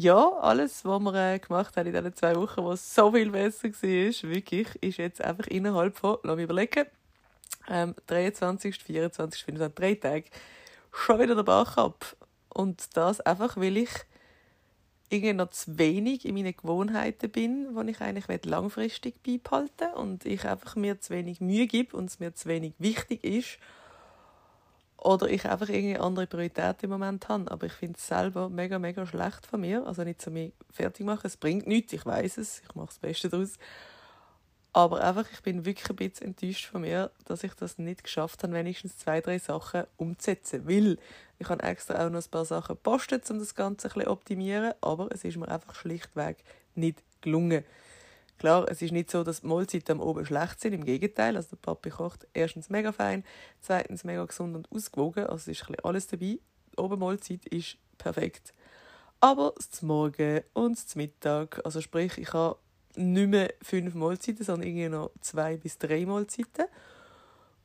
ja, 0.00 0.30
alles, 0.40 0.82
was 0.86 1.00
wir 1.02 1.14
äh, 1.14 1.38
gemacht 1.38 1.76
haben 1.76 1.86
in 1.86 1.92
diesen 1.92 2.14
zwei 2.14 2.34
Wochen, 2.34 2.64
was 2.64 2.94
so 2.94 3.12
viel 3.12 3.30
besser 3.30 3.68
war, 3.68 4.30
wirklich, 4.30 4.82
ist 4.82 4.96
jetzt 4.96 5.22
einfach 5.22 5.46
innerhalb 5.48 5.94
von, 5.94 6.16
lass 6.22 6.36
mich 6.36 6.44
überlegen, 6.44 6.86
ähm, 7.68 7.94
23., 8.06 8.82
24., 8.82 9.44
25, 9.44 9.74
drei 9.74 9.94
Tage 9.96 10.24
schon 10.90 11.20
wieder 11.20 11.34
der 11.34 11.42
Bach 11.42 11.76
ab. 11.76 12.16
Und 12.48 12.96
das 12.96 13.20
einfach, 13.20 13.58
weil 13.58 13.76
ich 13.76 13.90
irgendwie 15.10 15.34
noch 15.34 15.50
zu 15.50 15.76
wenig 15.76 16.24
in 16.24 16.34
meinen 16.34 16.56
Gewohnheiten 16.56 17.30
bin, 17.30 17.76
die 17.76 17.90
ich 17.90 18.00
eigentlich 18.00 18.44
langfristig 18.46 19.22
beibehalten 19.22 19.92
und 19.94 20.24
ich 20.24 20.46
einfach 20.46 20.76
mir 20.76 20.98
zu 21.00 21.12
wenig 21.12 21.42
Mühe 21.42 21.66
gebe 21.66 21.94
und 21.94 22.06
es 22.06 22.20
mir 22.20 22.34
zu 22.34 22.48
wenig 22.48 22.72
wichtig 22.78 23.22
ist. 23.22 23.58
Oder 25.00 25.28
ich 25.30 25.46
einfach 25.46 25.68
irgendwie 25.68 25.98
andere 25.98 26.26
Prioritäten 26.26 26.84
im 26.84 26.90
Moment 26.90 27.28
habe. 27.28 27.50
Aber 27.50 27.66
ich 27.66 27.72
finde 27.72 27.96
es 27.98 28.06
selber 28.06 28.50
mega, 28.50 28.78
mega 28.78 29.06
schlecht 29.06 29.46
von 29.46 29.62
mir. 29.62 29.86
Also 29.86 30.04
nicht 30.04 30.20
zu 30.20 30.30
mir 30.30 30.52
fertig 30.70 31.06
machen. 31.06 31.26
Es 31.26 31.38
bringt 31.38 31.66
nichts, 31.66 31.92
ich 31.94 32.04
weiß 32.04 32.36
es. 32.36 32.60
Ich 32.60 32.74
mache 32.74 32.88
das 32.88 32.98
Beste 32.98 33.30
daraus. 33.30 33.54
Aber 34.72 35.02
einfach, 35.02 35.26
ich 35.32 35.40
bin 35.42 35.64
wirklich 35.64 35.88
ein 35.88 35.96
bisschen 35.96 36.26
enttäuscht 36.28 36.66
von 36.66 36.82
mir, 36.82 37.10
dass 37.24 37.42
ich 37.42 37.54
das 37.54 37.78
nicht 37.78 38.04
geschafft 38.04 38.42
habe, 38.42 38.52
wenigstens 38.52 38.98
zwei, 38.98 39.20
drei 39.20 39.38
Sachen 39.38 39.84
umzusetzen. 39.96 40.68
Weil 40.68 40.98
ich 41.38 41.48
habe 41.48 41.62
extra 41.62 42.06
auch 42.06 42.10
noch 42.10 42.22
ein 42.22 42.30
paar 42.30 42.44
Sachen 42.44 42.76
gepostet, 42.76 43.28
um 43.30 43.38
das 43.38 43.54
Ganze 43.54 43.88
ein 43.88 43.94
bisschen 43.94 44.08
optimieren. 44.08 44.74
Aber 44.82 45.08
es 45.12 45.24
ist 45.24 45.38
mir 45.38 45.48
einfach 45.48 45.74
schlichtweg 45.74 46.36
nicht 46.74 47.02
gelungen. 47.22 47.64
Klar, 48.40 48.70
es 48.70 48.80
ist 48.80 48.92
nicht 48.92 49.10
so, 49.10 49.22
dass 49.22 49.42
die 49.42 49.48
Mahlzeiten 49.48 49.92
am 49.92 50.00
Oben 50.00 50.24
schlecht 50.24 50.60
sind. 50.60 50.72
Im 50.72 50.86
Gegenteil. 50.86 51.36
Also 51.36 51.50
der 51.50 51.56
Papi 51.56 51.90
kocht 51.90 52.26
erstens 52.32 52.70
mega 52.70 52.90
fein, 52.90 53.22
zweitens 53.60 54.02
mega 54.02 54.24
gesund 54.24 54.56
und 54.56 54.72
ausgewogen. 54.72 55.26
Also 55.26 55.50
es 55.50 55.60
ist 55.60 55.84
alles 55.84 56.06
dabei. 56.06 56.38
Die 56.72 56.78
Obenmahlzeit 56.78 57.44
ist 57.44 57.76
perfekt. 57.98 58.54
Aber 59.20 59.52
das 59.54 59.82
Morgen 59.82 60.40
und 60.54 60.82
das 60.82 60.96
Mittag, 60.96 61.60
also 61.66 61.82
sprich, 61.82 62.16
ich 62.16 62.32
habe 62.32 62.56
nicht 62.96 63.28
mehr 63.28 63.52
fünf 63.60 63.94
Mahlzeiten, 63.94 64.42
sondern 64.42 64.66
irgendwie 64.66 64.88
noch 64.88 65.10
zwei 65.20 65.58
bis 65.58 65.76
drei 65.76 66.06
Mahlzeiten. 66.06 66.64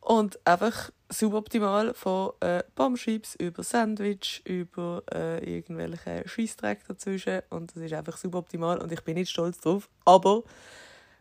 Und 0.02 0.46
einfach 0.46 0.92
suboptimal 1.10 1.94
von 1.94 2.34
äh, 2.40 2.64
Bombschips 2.76 3.36
über 3.36 3.64
Sandwich, 3.64 4.42
über 4.46 5.04
äh, 5.14 5.58
irgendwelche 5.58 6.28
Scheissdreck 6.28 6.86
dazwischen. 6.88 7.42
Und 7.50 7.76
das 7.76 7.84
ist 7.84 7.94
einfach 7.94 8.18
suboptimal 8.18 8.80
und 8.80 8.92
ich 8.92 9.02
bin 9.02 9.16
nicht 9.16 9.30
stolz 9.30 9.60
drauf. 9.60 9.90
Aber 10.04 10.44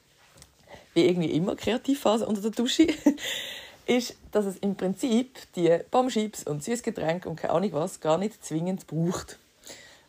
wie 0.96 1.06
irgendwie 1.06 1.30
immer 1.30 1.54
Kreativphase 1.54 2.26
unter 2.26 2.40
der 2.40 2.50
Dusche, 2.50 2.88
ist, 3.86 4.16
dass 4.32 4.46
es 4.46 4.56
im 4.56 4.74
Prinzip 4.74 5.38
die 5.54 5.78
Bombschips 5.90 6.44
und 6.44 6.64
Süßgetränke 6.64 7.28
und 7.28 7.36
keine 7.36 7.52
Ahnung 7.54 7.72
was 7.72 8.00
gar 8.00 8.18
nicht 8.18 8.44
zwingend 8.44 8.86
braucht. 8.86 9.38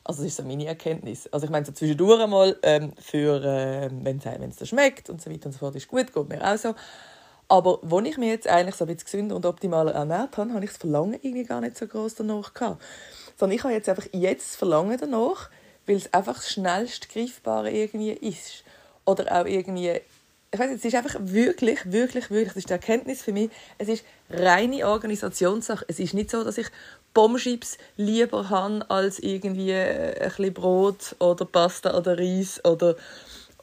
Also 0.03 0.23
das 0.23 0.31
ist 0.31 0.37
so 0.37 0.43
meine 0.43 0.65
Erkenntnis. 0.65 1.27
Also 1.27 1.45
ich 1.45 1.51
meine, 1.51 1.65
so 1.65 1.73
zwischendurch 1.73 2.23
einmal, 2.23 2.57
ähm, 2.63 2.93
für, 2.97 3.43
äh, 3.43 3.89
wenn 3.91 4.19
es 4.19 4.67
schmeckt 4.69 5.09
und 5.09 5.21
so 5.21 5.29
weiter 5.29 5.47
und 5.47 5.51
so 5.51 5.59
fort, 5.59 5.75
ist 5.75 5.89
gut, 5.89 6.13
geht 6.13 6.29
mir 6.29 6.41
auch 6.41 6.57
so. 6.57 6.73
Aber 7.49 7.79
wo 7.81 7.99
ich 7.99 8.17
mich 8.17 8.29
jetzt 8.29 8.47
eigentlich 8.47 8.75
so 8.75 8.85
ein 8.85 8.87
bisschen 8.87 9.05
gesünder 9.05 9.35
und 9.35 9.45
optimaler 9.45 9.93
ernährt 9.93 10.37
habe, 10.37 10.53
habe 10.53 10.63
ich 10.63 10.71
das 10.71 10.79
Verlangen 10.79 11.19
irgendwie 11.21 11.43
gar 11.43 11.61
nicht 11.61 11.77
so 11.77 11.87
groß 11.87 12.15
danach 12.15 12.53
gehabt. 12.53 12.81
Sondern 13.37 13.57
ich 13.57 13.63
habe 13.63 13.73
jetzt 13.73 13.89
einfach 13.89 14.07
jetzt 14.13 14.55
Verlangen 14.55 14.97
danach, 14.97 15.49
weil 15.85 15.97
es 15.97 16.13
einfach 16.13 16.35
das 16.35 16.51
schnellst 16.51 17.09
Greifbare 17.09 17.71
irgendwie 17.71 18.11
ist. 18.11 18.63
Oder 19.05 19.41
auch 19.41 19.45
irgendwie, 19.45 20.01
ich 20.51 20.59
weiß 20.59 20.71
es 20.71 20.85
ist 20.85 20.95
einfach 20.95 21.15
wirklich, 21.19 21.91
wirklich, 21.91 22.29
wirklich, 22.29 22.49
das 22.49 22.57
ist 22.57 22.69
die 22.69 22.73
Erkenntnis 22.73 23.21
für 23.21 23.33
mich, 23.33 23.49
es 23.77 23.89
ist 23.89 24.05
reine 24.29 24.87
Organisationssache. 24.87 25.85
Es 25.87 25.99
ist 25.99 26.13
nicht 26.13 26.31
so, 26.31 26.43
dass 26.43 26.57
ich 26.57 26.67
Bombschips 27.13 27.77
lieber 27.97 28.49
habe 28.49 28.89
als 28.89 29.19
irgendwie 29.19 29.73
ein 29.73 30.13
bisschen 30.13 30.53
Brot 30.53 31.15
oder 31.19 31.45
Pasta 31.45 31.97
oder 31.97 32.17
Reis 32.17 32.63
oder, 32.63 32.95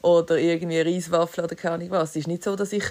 oder 0.01 0.37
irgendwie 0.37 0.81
Reiswaffeln 0.81 1.45
oder 1.45 1.55
keine 1.55 1.75
Ahnung 1.75 1.91
was. 1.91 2.11
Es 2.11 2.15
ist 2.17 2.27
nicht 2.27 2.43
so, 2.43 2.55
dass 2.55 2.71
ich 2.71 2.83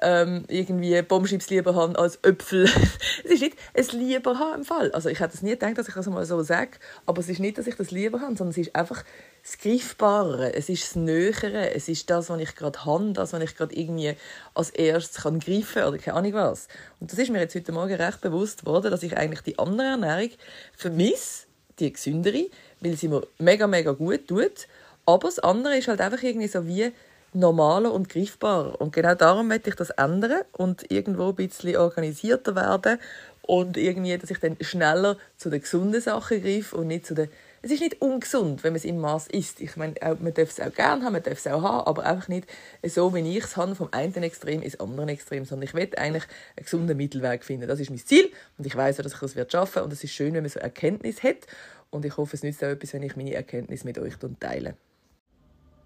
ähm, 0.00 0.44
irgendwie 0.48 1.00
Bombschips 1.02 1.50
lieber 1.50 1.74
haben 1.74 1.96
als 1.96 2.18
Äpfel. 2.22 2.64
es 3.24 3.30
ist 3.30 3.40
nicht 3.40 3.56
ein 3.74 3.98
lieber 4.00 4.38
haben 4.38 4.60
im 4.60 4.64
Fall. 4.64 4.90
Also 4.92 5.08
ich 5.08 5.20
hätte 5.20 5.34
es 5.34 5.42
nie 5.42 5.50
gedacht, 5.50 5.76
dass 5.78 5.88
ich 5.88 5.94
das 5.94 6.06
mal 6.06 6.24
so 6.24 6.42
sage, 6.42 6.72
aber 7.06 7.20
es 7.20 7.28
ist 7.28 7.40
nicht, 7.40 7.58
dass 7.58 7.66
ich 7.66 7.76
das 7.76 7.90
lieber 7.90 8.20
habe, 8.20 8.36
sondern 8.36 8.50
es 8.50 8.58
ist 8.58 8.74
einfach 8.74 9.04
das 9.48 9.58
Greifbare, 9.58 10.52
es 10.54 10.68
ist 10.68 10.82
das 10.82 10.96
Nähere, 10.96 11.70
es 11.74 11.88
ist 11.88 12.10
das, 12.10 12.28
was 12.28 12.38
ich 12.38 12.54
gerade 12.54 12.84
habe, 12.84 13.12
das, 13.12 13.32
was 13.32 13.42
ich 13.42 13.56
gerade 13.56 13.74
irgendwie 13.74 14.14
als 14.52 14.68
erstes 14.68 15.22
kann 15.22 15.40
greifen 15.40 15.84
oder 15.84 15.96
keine 15.96 16.18
Ahnung 16.18 16.34
was. 16.34 16.68
Und 17.00 17.10
das 17.10 17.18
ist 17.18 17.30
mir 17.30 17.40
jetzt 17.40 17.54
heute 17.54 17.72
Morgen 17.72 17.94
recht 17.94 18.20
bewusst 18.20 18.60
geworden, 18.60 18.90
dass 18.90 19.02
ich 19.02 19.16
eigentlich 19.16 19.40
die 19.40 19.58
andere 19.58 19.86
Ernährung 19.86 20.30
vermisse, 20.76 21.46
die 21.78 21.90
gesündere, 21.90 22.44
weil 22.80 22.96
sie 22.96 23.08
mir 23.08 23.26
mega, 23.38 23.66
mega 23.66 23.92
gut 23.92 24.28
tut. 24.28 24.68
Aber 25.06 25.28
das 25.28 25.38
andere 25.38 25.78
ist 25.78 25.88
halt 25.88 26.02
einfach 26.02 26.22
irgendwie 26.22 26.48
so 26.48 26.66
wie 26.66 26.92
normaler 27.32 27.92
und 27.92 28.10
greifbarer. 28.10 28.78
Und 28.78 28.92
genau 28.92 29.14
darum 29.14 29.48
möchte 29.48 29.70
ich 29.70 29.76
das 29.76 29.90
ändern 29.90 30.42
und 30.52 30.90
irgendwo 30.90 31.30
ein 31.30 31.36
bisschen 31.36 31.74
organisierter 31.78 32.54
werden 32.54 32.98
und 33.42 33.78
irgendwie, 33.78 34.18
dass 34.18 34.30
ich 34.30 34.40
dann 34.40 34.58
schneller 34.60 35.16
zu 35.38 35.48
den 35.48 35.62
gesunden 35.62 36.02
Sachen 36.02 36.42
greife 36.42 36.76
und 36.76 36.88
nicht 36.88 37.06
zu 37.06 37.14
den 37.14 37.30
es 37.62 37.70
ist 37.70 37.80
nicht 37.80 38.00
ungesund, 38.00 38.64
wenn 38.64 38.72
man 38.72 38.78
es 38.78 38.84
im 38.84 38.98
Maß 38.98 39.28
isst. 39.28 39.60
Ich 39.60 39.76
meine, 39.76 39.94
man 40.20 40.34
darf 40.34 40.50
es 40.50 40.60
auch 40.60 40.72
gerne 40.72 41.04
haben, 41.04 41.12
man 41.12 41.22
darf 41.22 41.38
es 41.38 41.46
auch 41.46 41.62
haben, 41.62 41.86
aber 41.86 42.04
einfach 42.04 42.28
nicht 42.28 42.48
so, 42.84 43.14
wie 43.14 43.36
ich 43.36 43.44
es 43.44 43.56
habe, 43.56 43.74
vom 43.74 43.88
einen 43.92 44.22
Extrem 44.22 44.62
ins 44.62 44.80
andere 44.80 45.10
Extrem, 45.10 45.44
sondern 45.44 45.68
ich 45.68 45.74
will 45.74 45.90
eigentlich 45.96 46.24
einen 46.56 46.64
gesunden 46.64 46.96
Mittelweg 46.96 47.44
finden. 47.44 47.68
Das 47.68 47.80
ist 47.80 47.90
mein 47.90 47.98
Ziel 47.98 48.30
und 48.58 48.66
ich 48.66 48.76
weiß 48.76 48.98
dass 48.98 49.12
ich 49.12 49.18
das 49.18 49.52
schaffen 49.52 49.76
werde 49.76 49.84
und 49.84 49.92
es 49.92 50.02
ist 50.02 50.12
schön, 50.12 50.34
wenn 50.34 50.42
man 50.42 50.50
so 50.50 50.60
Erkenntnis 50.60 51.22
hat 51.22 51.46
und 51.90 52.04
ich 52.04 52.16
hoffe, 52.16 52.36
es 52.36 52.42
nützt 52.42 52.64
auch 52.64 52.68
etwas, 52.68 52.92
wenn 52.92 53.02
ich 53.02 53.16
meine 53.16 53.32
Erkenntnis 53.34 53.84
mit 53.84 53.98
euch 53.98 54.14
teile. 54.40 54.74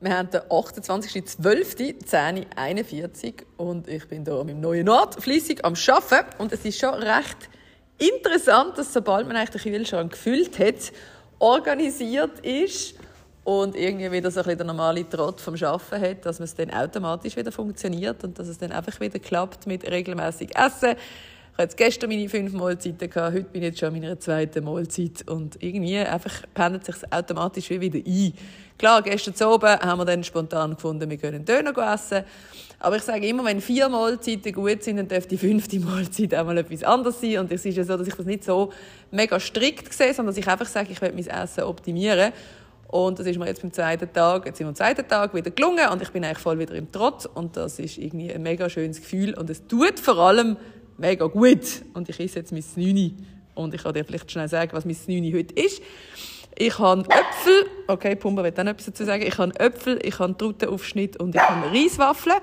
Wir 0.01 0.19
haben 0.19 0.31
den 0.31 0.41
28.12.10.41 0.41 3.35
und 3.57 3.87
ich 3.87 4.09
bin 4.09 4.25
hier 4.25 4.35
an 4.35 4.49
meinem 4.49 4.61
neuen 4.61 4.89
Ort 4.89 5.23
fleissig 5.23 5.65
am 5.65 5.75
Arbeiten. 5.75 6.43
Und 6.43 6.53
es 6.53 6.65
ist 6.65 6.81
schon 6.81 6.95
recht 6.95 7.49
interessant, 7.99 8.77
dass 8.79 8.93
sobald 8.93 9.29
man 9.29 9.37
eigentlich 9.37 9.51
den 9.51 9.61
Kühlschrank 9.73 10.11
gefüllt 10.11 10.59
hat, 10.59 10.91
organisiert 11.43 12.39
ist 12.41 12.95
und 13.43 13.75
irgendwie 13.75 14.13
wieder 14.13 14.31
so 14.31 14.41
ein 14.41 14.45
bisschen 14.45 14.59
der 14.59 14.67
normale 14.69 15.09
Trott 15.09 15.41
vom 15.41 15.55
Arbeiten 15.55 16.01
hat, 16.01 16.25
dass 16.25 16.39
es 16.39 16.55
dann 16.55 16.71
automatisch 16.71 17.37
wieder 17.37 17.51
funktioniert 17.51 18.23
und 18.23 18.39
dass 18.39 18.47
es 18.47 18.59
dann 18.59 18.71
einfach 18.71 18.99
wieder 19.01 19.19
klappt 19.19 19.67
mit 19.67 19.85
regelmäßig 19.91 20.57
Essen, 20.57 20.95
ich 21.55 21.59
hatte 21.59 21.77
gestern 21.77 22.09
meine 22.09 22.29
fünf 22.31 22.55
Mahlzeiten, 22.55 23.11
gehabt, 23.11 23.35
heute 23.35 23.45
bin 23.45 23.63
ich 23.63 23.69
jetzt 23.69 23.81
schon 23.81 23.89
an 23.89 24.01
meiner 24.01 24.19
zweiten 24.19 24.65
Mahlzeit 24.65 25.29
und 25.29 25.63
irgendwie 25.63 25.99
einfach 25.99 26.33
pendelt 26.55 26.87
sich 26.87 26.95
automatisch 27.11 27.69
wieder 27.69 27.99
ein. 27.99 28.33
Klar, 28.79 29.03
gestern 29.03 29.35
zu 29.35 29.47
oben 29.49 29.69
haben 29.69 29.99
wir 29.99 30.07
dann 30.07 30.25
spontan 30.25 30.75
gefunden, 30.75 31.11
wir 31.11 31.19
können 31.19 31.45
Döner 31.45 31.77
essen. 31.93 32.25
Aber 32.79 32.97
ich 32.97 33.03
sage 33.03 33.29
immer, 33.29 33.45
wenn 33.45 33.61
vier 33.61 33.91
Mahlzeiten 33.91 34.51
gut 34.51 34.83
sind, 34.83 34.97
dann 34.97 35.09
dürfte 35.09 35.29
die 35.29 35.37
fünfte 35.37 35.79
Mahlzeit 35.81 36.35
auch 36.35 36.47
mal 36.47 36.57
etwas 36.57 36.83
anderes 36.85 37.21
sein. 37.21 37.39
Und 37.39 37.53
es 37.53 37.67
ist 37.67 37.77
ja 37.77 37.85
so, 37.85 37.99
dass 37.99 38.09
ich 38.09 38.15
das 38.15 38.25
nicht 38.25 38.45
so 38.45 38.73
mega 39.11 39.39
strikt 39.39 39.93
sehe, 39.93 40.15
sondern 40.15 40.35
dass 40.35 40.39
ich 40.39 40.49
einfach 40.49 40.67
sage, 40.67 40.89
ich 40.91 41.03
will 41.03 41.13
mein 41.13 41.27
Essen 41.27 41.65
optimieren. 41.65 42.33
Und 42.89 43.19
das 43.19 43.27
ist 43.27 43.39
mir 43.39 43.47
jetzt 43.47 43.61
beim 43.61 43.73
zweiten 43.73 44.11
Tag, 44.11 44.47
jetzt 44.47 44.57
sind 44.57 44.67
wir 44.67 44.71
am 44.71 44.75
zweiten 44.75 45.07
Tag 45.07 45.35
wieder 45.35 45.51
gelungen 45.51 45.89
und 45.91 46.03
ich 46.03 46.11
bin 46.11 46.25
eigentlich 46.25 46.39
voll 46.39 46.59
wieder 46.59 46.75
im 46.75 46.91
Trott. 46.91 47.27
Und 47.27 47.59
das 47.59 47.79
ist 47.79 47.99
irgendwie 47.99 48.33
ein 48.33 48.43
mega 48.43 48.71
schönes 48.71 49.01
Gefühl. 49.01 49.35
Und 49.35 49.51
es 49.51 49.67
tut 49.67 50.01
vor 50.01 50.19
allem 50.19 50.57
mega 50.99 51.27
gut. 51.27 51.83
Und 51.95 52.09
ich 52.09 52.21
esse 52.21 52.41
jetzt 52.41 52.53
mein 52.53 52.63
Snüni. 52.63 53.15
Und 53.55 53.75
ich 53.75 53.83
kann 53.83 53.93
dir 53.95 54.05
vielleicht 54.05 54.31
schnell 54.31 54.49
sagen, 54.49 54.73
was 54.73 54.85
mein 54.85 54.95
Snüni 54.95 55.33
heute 55.33 55.55
ist. 55.55 55.83
Ich 56.59 56.79
habe 56.79 57.03
Äpfel, 57.03 57.67
okay, 57.89 58.15
Pumba 58.15 58.43
wird 58.45 58.59
dann 58.59 58.67
etwas 58.67 58.87
dazu 58.87 59.05
sagen. 59.05 59.23
Ich 59.27 59.39
habe 59.39 59.59
Äpfel, 59.59 59.99
ich 60.03 60.19
habe 60.19 60.37
Trautenaufschnitt 60.37 61.17
und 61.17 61.35
ich 61.35 61.41
habe 61.41 61.71
Reiswaffeln. 61.71 62.37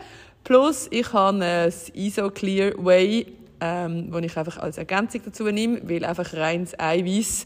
Plus 0.44 0.88
ich 0.90 1.14
habe 1.14 1.44
ein 1.44 1.74
ISO 1.94 2.30
Clear 2.32 2.74
Whey 2.84 3.28
ähm, 3.62 4.12
ich 4.24 4.38
einfach 4.38 4.58
als 4.58 4.78
Ergänzung 4.78 5.22
dazu 5.26 5.44
nehme, 5.46 5.82
weil 5.84 6.06
einfach 6.06 6.34
reines 6.34 6.80
Eiweiß 6.80 7.46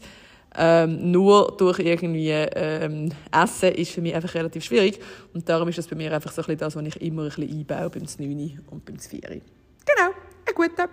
ähm, 0.56 1.10
nur 1.10 1.54
durch 1.58 1.80
irgendwie 1.80 2.30
ähm, 2.30 3.10
Essen 3.32 3.72
ist 3.72 3.90
für 3.92 4.00
mich 4.00 4.14
einfach 4.14 4.34
relativ 4.34 4.64
schwierig. 4.64 5.00
Und 5.32 5.48
darum 5.48 5.68
ist 5.68 5.78
das 5.78 5.88
bei 5.88 5.96
mir 5.96 6.12
einfach 6.12 6.32
so 6.32 6.42
ein 6.42 6.46
bisschen 6.46 6.58
das, 6.60 6.76
was 6.76 6.84
ich 6.84 7.00
immer 7.02 7.22
ein 7.22 7.28
bisschen 7.28 7.50
einbaue 7.50 7.90
beim 7.90 8.02
9 8.02 8.60
und 8.70 8.84
beim 8.84 8.98
4. 8.98 9.20
Genau, 9.20 10.14
ein 10.46 10.54
guter. 10.54 10.88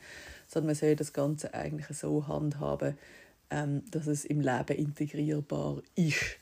sondern 0.48 0.68
man 0.68 0.74
soll 0.74 0.96
das 0.96 1.12
Ganze 1.12 1.52
eigentlich 1.54 1.86
so 1.96 2.26
handhaben, 2.26 2.96
ähm, 3.50 3.82
dass 3.90 4.06
es 4.06 4.24
im 4.24 4.40
Leben 4.40 4.76
integrierbar 4.76 5.82
ist. 5.94 6.38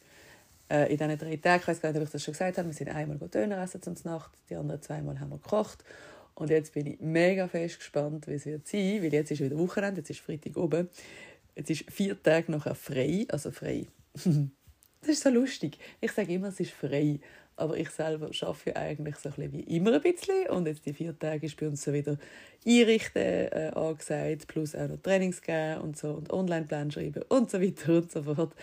Äh, 0.71 0.93
in 0.93 0.99
diesen 0.99 1.19
drei 1.19 1.37
Tagen, 1.37 1.63
ich 1.63 1.69
weiß 1.69 1.81
gar 1.81 1.91
nicht, 1.91 2.01
ob 2.01 2.07
ich 2.07 2.13
das 2.13 2.23
schon 2.23 2.33
gesagt 2.33 2.59
habe, 2.59 2.69
wir 2.69 2.75
sind 2.75 2.89
einmal 2.89 3.17
Döner 3.29 3.63
essen 3.63 3.83
zum 3.83 3.95
Nacht, 4.05 4.31
die 4.49 4.57
anderen 4.57 4.83
zweimal 4.83 5.19
haben 5.19 5.31
wir 5.31 5.39
gekocht 5.39 5.85
und 6.41 6.49
jetzt 6.49 6.73
bin 6.73 6.87
ich 6.87 7.01
mega 7.01 7.49
fest 7.49 7.79
gespannt, 7.79 8.27
wie 8.27 8.33
es 8.33 8.47
wird 8.47 8.67
sein, 8.67 9.03
weil 9.03 9.13
jetzt 9.13 9.31
ist 9.31 9.43
wieder 9.43 9.59
Wochenende, 9.59 10.01
jetzt 10.01 10.09
ist 10.09 10.21
Freitag 10.21 10.57
oben. 10.57 10.89
Jetzt 11.55 11.71
ist 11.71 11.91
vier 11.91 12.21
Tage 12.23 12.51
nachher 12.51 12.75
frei, 12.75 13.27
also 13.29 13.51
frei. 13.51 13.87
das 14.15 15.09
ist 15.09 15.23
so 15.23 15.29
lustig. 15.29 15.79
Ich 16.01 16.13
sage 16.13 16.33
immer, 16.33 16.49
es 16.49 16.59
ist 16.59 16.71
frei, 16.71 17.21
aber 17.61 17.77
ich 17.77 17.91
selber 17.91 18.31
ja 18.33 18.77
eigentlich 18.77 19.17
so 19.17 19.29
ein 19.29 19.53
wie 19.53 19.61
immer 19.61 19.93
ein 19.93 20.01
bisschen 20.01 20.49
und 20.49 20.67
jetzt 20.67 20.87
die 20.87 20.95
vier 20.95 21.17
Tage 21.19 21.47
ist 21.47 21.57
bei 21.59 21.69
uns 21.69 21.83
so 21.83 21.93
wieder 21.93 22.17
einrichten 22.67 23.23
äh, 23.23 23.71
angesagt, 23.75 24.49
plus 24.49 24.75
auch 24.75 24.89
noch 24.89 24.97
Trainings 24.97 25.43
geben 25.43 25.83
und 25.83 25.97
so 25.97 26.13
und 26.13 26.33
Online-Plan 26.33 26.91
schreiben 26.91 27.23
und 27.29 27.51
so 27.51 27.61
weiter 27.61 27.99
und 27.99 28.11
so 28.11 28.23
fort. 28.23 28.55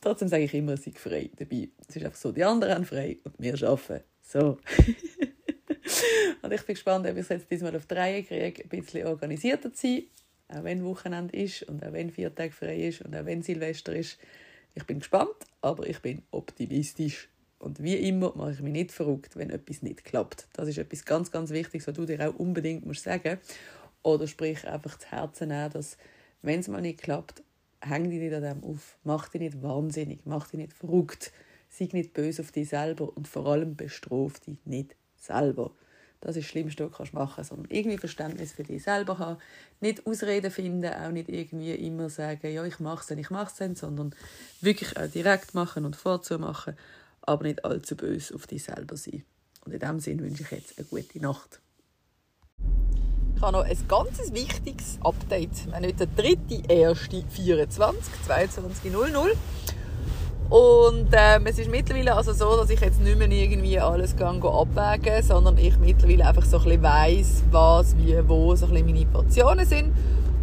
Trotzdem 0.00 0.28
sage 0.28 0.44
ich 0.44 0.54
immer, 0.54 0.76
sei 0.76 0.92
frei 0.92 1.30
dabei. 1.36 1.68
Es 1.86 1.94
ist 1.94 2.04
einfach 2.04 2.18
so, 2.18 2.32
die 2.32 2.42
anderen 2.42 2.74
haben 2.74 2.84
frei 2.86 3.18
und 3.22 3.34
wir 3.38 3.54
arbeiten. 3.62 4.02
So. 4.22 4.58
und 6.42 6.52
ich 6.52 6.62
bin 6.62 6.74
gespannt, 6.74 7.06
ob 7.06 7.12
ich 7.12 7.18
es 7.18 7.28
jetzt 7.28 7.50
diesmal 7.50 7.76
auf 7.76 7.86
drei 7.86 8.22
kriege, 8.22 8.62
ein 8.62 8.68
bisschen 8.68 9.06
organisierter 9.06 9.72
zu 9.72 9.86
sein, 9.86 10.02
auch 10.48 10.64
wenn 10.64 10.84
Wochenende 10.84 11.36
ist 11.36 11.64
und 11.64 11.84
auch 11.84 11.92
wenn 11.92 12.10
vier 12.10 12.34
Tage 12.34 12.52
frei 12.52 12.88
ist 12.88 13.02
und 13.02 13.14
auch 13.14 13.26
wenn 13.26 13.42
Silvester 13.42 13.94
ist. 13.94 14.18
Ich 14.74 14.84
bin 14.84 15.00
gespannt, 15.00 15.36
aber 15.60 15.86
ich 15.86 16.00
bin 16.00 16.22
optimistisch. 16.30 17.28
Und 17.62 17.80
wie 17.80 17.94
immer 17.94 18.32
mache 18.34 18.52
ich 18.52 18.60
mich 18.60 18.72
nicht 18.72 18.90
verrückt, 18.90 19.36
wenn 19.36 19.50
etwas 19.50 19.82
nicht 19.82 20.04
klappt. 20.04 20.48
Das 20.52 20.66
ist 20.66 20.78
etwas 20.78 21.04
ganz, 21.04 21.30
ganz 21.30 21.50
Wichtiges, 21.50 21.86
was 21.86 21.94
du 21.94 22.04
dir 22.04 22.28
auch 22.28 22.34
unbedingt 22.34 22.84
musst 22.84 23.04
sagen 23.04 23.38
Oder 24.02 24.26
sprich 24.26 24.66
einfach 24.66 24.98
zu 24.98 25.08
Herzen 25.08 25.48
nehmen, 25.48 25.70
dass, 25.70 25.96
wenn 26.42 26.58
es 26.58 26.66
mal 26.66 26.80
nicht 26.80 27.00
klappt, 27.00 27.42
häng 27.80 28.10
dich 28.10 28.18
nicht 28.18 28.34
an 28.34 28.42
dem 28.42 28.64
auf. 28.64 28.96
Mach 29.04 29.28
dich 29.28 29.40
nicht 29.40 29.62
wahnsinnig, 29.62 30.20
mach 30.24 30.48
dich 30.48 30.58
nicht 30.58 30.72
verrückt. 30.72 31.32
Sei 31.68 31.88
nicht 31.92 32.12
böse 32.14 32.42
auf 32.42 32.50
dich 32.50 32.68
selber 32.68 33.16
und 33.16 33.28
vor 33.28 33.46
allem 33.46 33.76
bestraf 33.76 34.40
dich 34.40 34.58
nicht 34.64 34.96
selber. 35.16 35.70
Das 36.20 36.36
ist 36.36 36.44
das 36.44 36.50
Schlimmste, 36.50 36.90
was 36.98 37.10
du 37.10 37.16
machen 37.16 37.32
kannst. 37.36 37.50
Sondern 37.50 37.70
irgendwie 37.70 37.98
Verständnis 37.98 38.52
für 38.52 38.64
dich 38.64 38.82
selber 38.82 39.18
haben. 39.18 39.40
Nicht 39.80 40.04
Ausreden 40.04 40.50
finden, 40.50 40.92
auch 40.92 41.10
nicht 41.12 41.28
irgendwie 41.28 41.74
immer 41.74 42.10
sagen, 42.10 42.52
ja, 42.52 42.64
ich 42.64 42.80
mache 42.80 43.14
es 43.14 43.18
ich 43.18 43.30
mache 43.30 43.52
es 43.56 43.78
sondern 43.78 44.14
wirklich 44.60 44.96
auch 44.96 45.08
direkt 45.08 45.54
machen 45.54 45.84
und 45.84 45.94
vorzumachen, 45.94 46.76
aber 47.22 47.44
nicht 47.44 47.64
allzu 47.64 47.96
böse 47.96 48.34
auf 48.34 48.46
dich 48.46 48.64
selber 48.64 48.96
sein. 48.96 49.24
Und 49.64 49.72
in 49.72 49.80
diesem 49.80 50.00
Sinne 50.00 50.22
wünsche 50.22 50.42
ich 50.42 50.50
jetzt 50.50 50.78
eine 50.78 50.86
gute 50.86 51.20
Nacht. 51.20 51.60
Ich 53.36 53.42
habe 53.42 53.52
noch 53.56 53.64
ein 53.64 53.78
ganz 53.88 54.32
wichtiges 54.32 54.98
Update. 55.02 55.66
Wir 55.66 55.74
haben 55.74 55.84
heute 55.84 56.06
den 56.06 56.38
3.1.24, 56.68 57.94
22.00. 58.28 59.36
Und 60.52 61.08
ähm, 61.12 61.46
es 61.46 61.58
ist 61.58 61.70
mittlerweile 61.70 62.14
also 62.14 62.34
so, 62.34 62.56
dass 62.56 62.68
ich 62.68 62.80
jetzt 62.80 63.00
nicht 63.00 63.18
mehr 63.18 63.30
irgendwie 63.30 63.80
alles 63.80 64.14
gang 64.16 64.44
abwägen, 64.44 65.22
sondern 65.22 65.56
ich 65.56 65.78
mittlerweile 65.78 66.26
einfach 66.26 66.44
so 66.44 66.58
ein 66.58 66.64
bisschen 66.64 66.82
weiss, 66.82 67.42
was, 67.50 67.96
wie, 67.96 68.16
wo 68.28 68.54
so 68.54 68.66
ein 68.66 68.72
meine 68.72 69.06
Portionen 69.06 69.64
sind. 69.64 69.94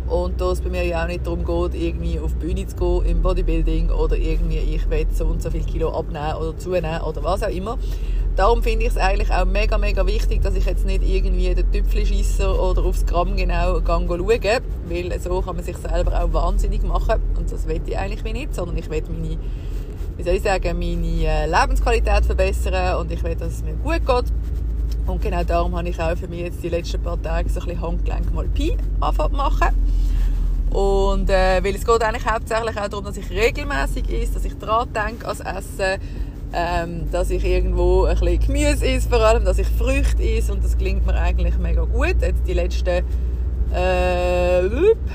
Und 0.10 0.42
da 0.42 0.52
es 0.52 0.62
bei 0.62 0.70
mir 0.70 0.84
ja 0.84 1.04
auch 1.04 1.08
nicht 1.08 1.26
darum 1.26 1.46
geht, 1.46 1.80
irgendwie 1.80 2.20
auf 2.20 2.34
die 2.34 2.48
Bühne 2.48 2.68
zu 2.68 2.76
gehen 2.76 3.12
im 3.12 3.22
Bodybuilding 3.22 3.92
oder 3.92 4.18
irgendwie 4.18 4.58
ich 4.58 4.90
will 4.90 5.06
so 5.14 5.26
und 5.26 5.42
so 5.42 5.52
viel 5.52 5.64
Kilo 5.64 5.90
abnehmen 5.98 6.36
oder 6.36 6.58
zunehmen 6.58 7.02
oder 7.02 7.24
was 7.24 7.44
auch 7.44 7.50
immer. 7.50 7.78
Darum 8.36 8.64
finde 8.64 8.86
ich 8.86 8.92
es 8.92 8.98
eigentlich 8.98 9.32
auch 9.32 9.46
mega, 9.46 9.78
mega 9.78 10.06
wichtig, 10.08 10.42
dass 10.42 10.56
ich 10.56 10.66
jetzt 10.66 10.86
nicht 10.86 11.04
irgendwie 11.04 11.54
den 11.54 11.72
Tüpfelschisser 11.72 12.58
oder 12.62 12.84
aufs 12.86 13.06
Gramm 13.06 13.36
genau 13.36 13.82
schaue, 13.86 14.20
weil 14.88 15.20
so 15.20 15.42
kann 15.42 15.56
man 15.58 15.66
sich 15.66 15.78
selber 15.78 16.24
auch 16.24 16.34
wahnsinnig 16.34 16.84
machen 16.84 17.22
und 17.38 17.52
das 17.52 17.68
will 17.68 17.82
ich 17.86 17.98
eigentlich 17.98 18.24
nicht, 18.34 18.56
sondern 18.56 18.78
ich 18.78 18.90
will 18.90 19.04
meine 19.10 19.38
wie 20.20 20.24
soll 20.24 20.34
ich 20.34 20.44
sagen, 20.44 20.78
meine 20.78 21.24
äh, 21.24 21.46
Lebensqualität 21.46 22.26
verbessern 22.26 22.98
und 23.00 23.10
ich 23.10 23.24
will, 23.24 23.36
dass 23.36 23.54
es 23.54 23.64
mir 23.64 23.74
gut 23.76 24.06
geht. 24.06 24.26
Und 25.10 25.22
genau 25.22 25.44
darum 25.44 25.76
habe 25.76 25.90
ich 25.90 26.00
auch 26.00 26.16
für 26.16 26.28
mich 26.28 26.42
jetzt 26.42 26.64
die 26.64 26.70
letzten 26.70 27.02
paar 27.02 27.22
Tage 27.22 27.50
so 27.50 27.60
ein 27.60 27.66
bisschen 27.66 27.82
Handgelenk 27.82 28.34
mal 28.34 28.48
Pi 28.48 28.78
anfangen 29.00 29.36
machen. 29.36 29.70
Und 30.70 31.30
äh, 31.30 31.64
weil 31.64 31.74
es 31.74 31.86
geht 31.86 32.04
eigentlich 32.04 32.28
hauptsächlich 32.28 32.78
auch 32.78 32.88
darum, 32.88 33.06
dass 33.06 33.18
ich 33.18 33.30
regelmäßig 33.32 34.08
esse, 34.10 34.34
dass 34.34 34.46
ich 34.46 34.56
daran 34.58 34.88
denke 34.94 35.28
als 35.28 35.40
Essen, 35.40 36.00
ähm, 36.54 37.12
dass 37.12 37.32
ich 37.32 37.44
irgendwo 37.44 38.06
ein 38.06 38.20
bisschen 38.20 38.40
Gemüse 38.40 38.86
esse, 38.86 39.10
vor 39.10 39.20
allem, 39.20 39.44
dass 39.46 39.58
ich 39.58 39.68
Früchte 39.68 40.22
esse 40.22 40.54
und 40.54 40.64
das 40.64 40.78
klingt 40.78 41.06
mir 41.08 41.16
eigentlich 41.16 41.58
mega 41.58 41.86
gut. 41.86 42.22
Jetzt 42.22 42.48
die 42.48 42.54
letzten 42.54 43.04
äh, 43.74 44.64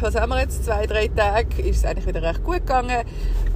was 0.01 0.15
haben 0.15 0.31
wir 0.31 0.41
jetzt? 0.41 0.65
Zwei, 0.65 0.87
drei 0.87 1.09
Tage 1.09 1.63
ist 1.63 1.79
es 1.79 1.85
eigentlich 1.85 2.07
wieder 2.07 2.23
recht 2.23 2.45
gut 2.45 2.61
gegangen. 2.61 3.05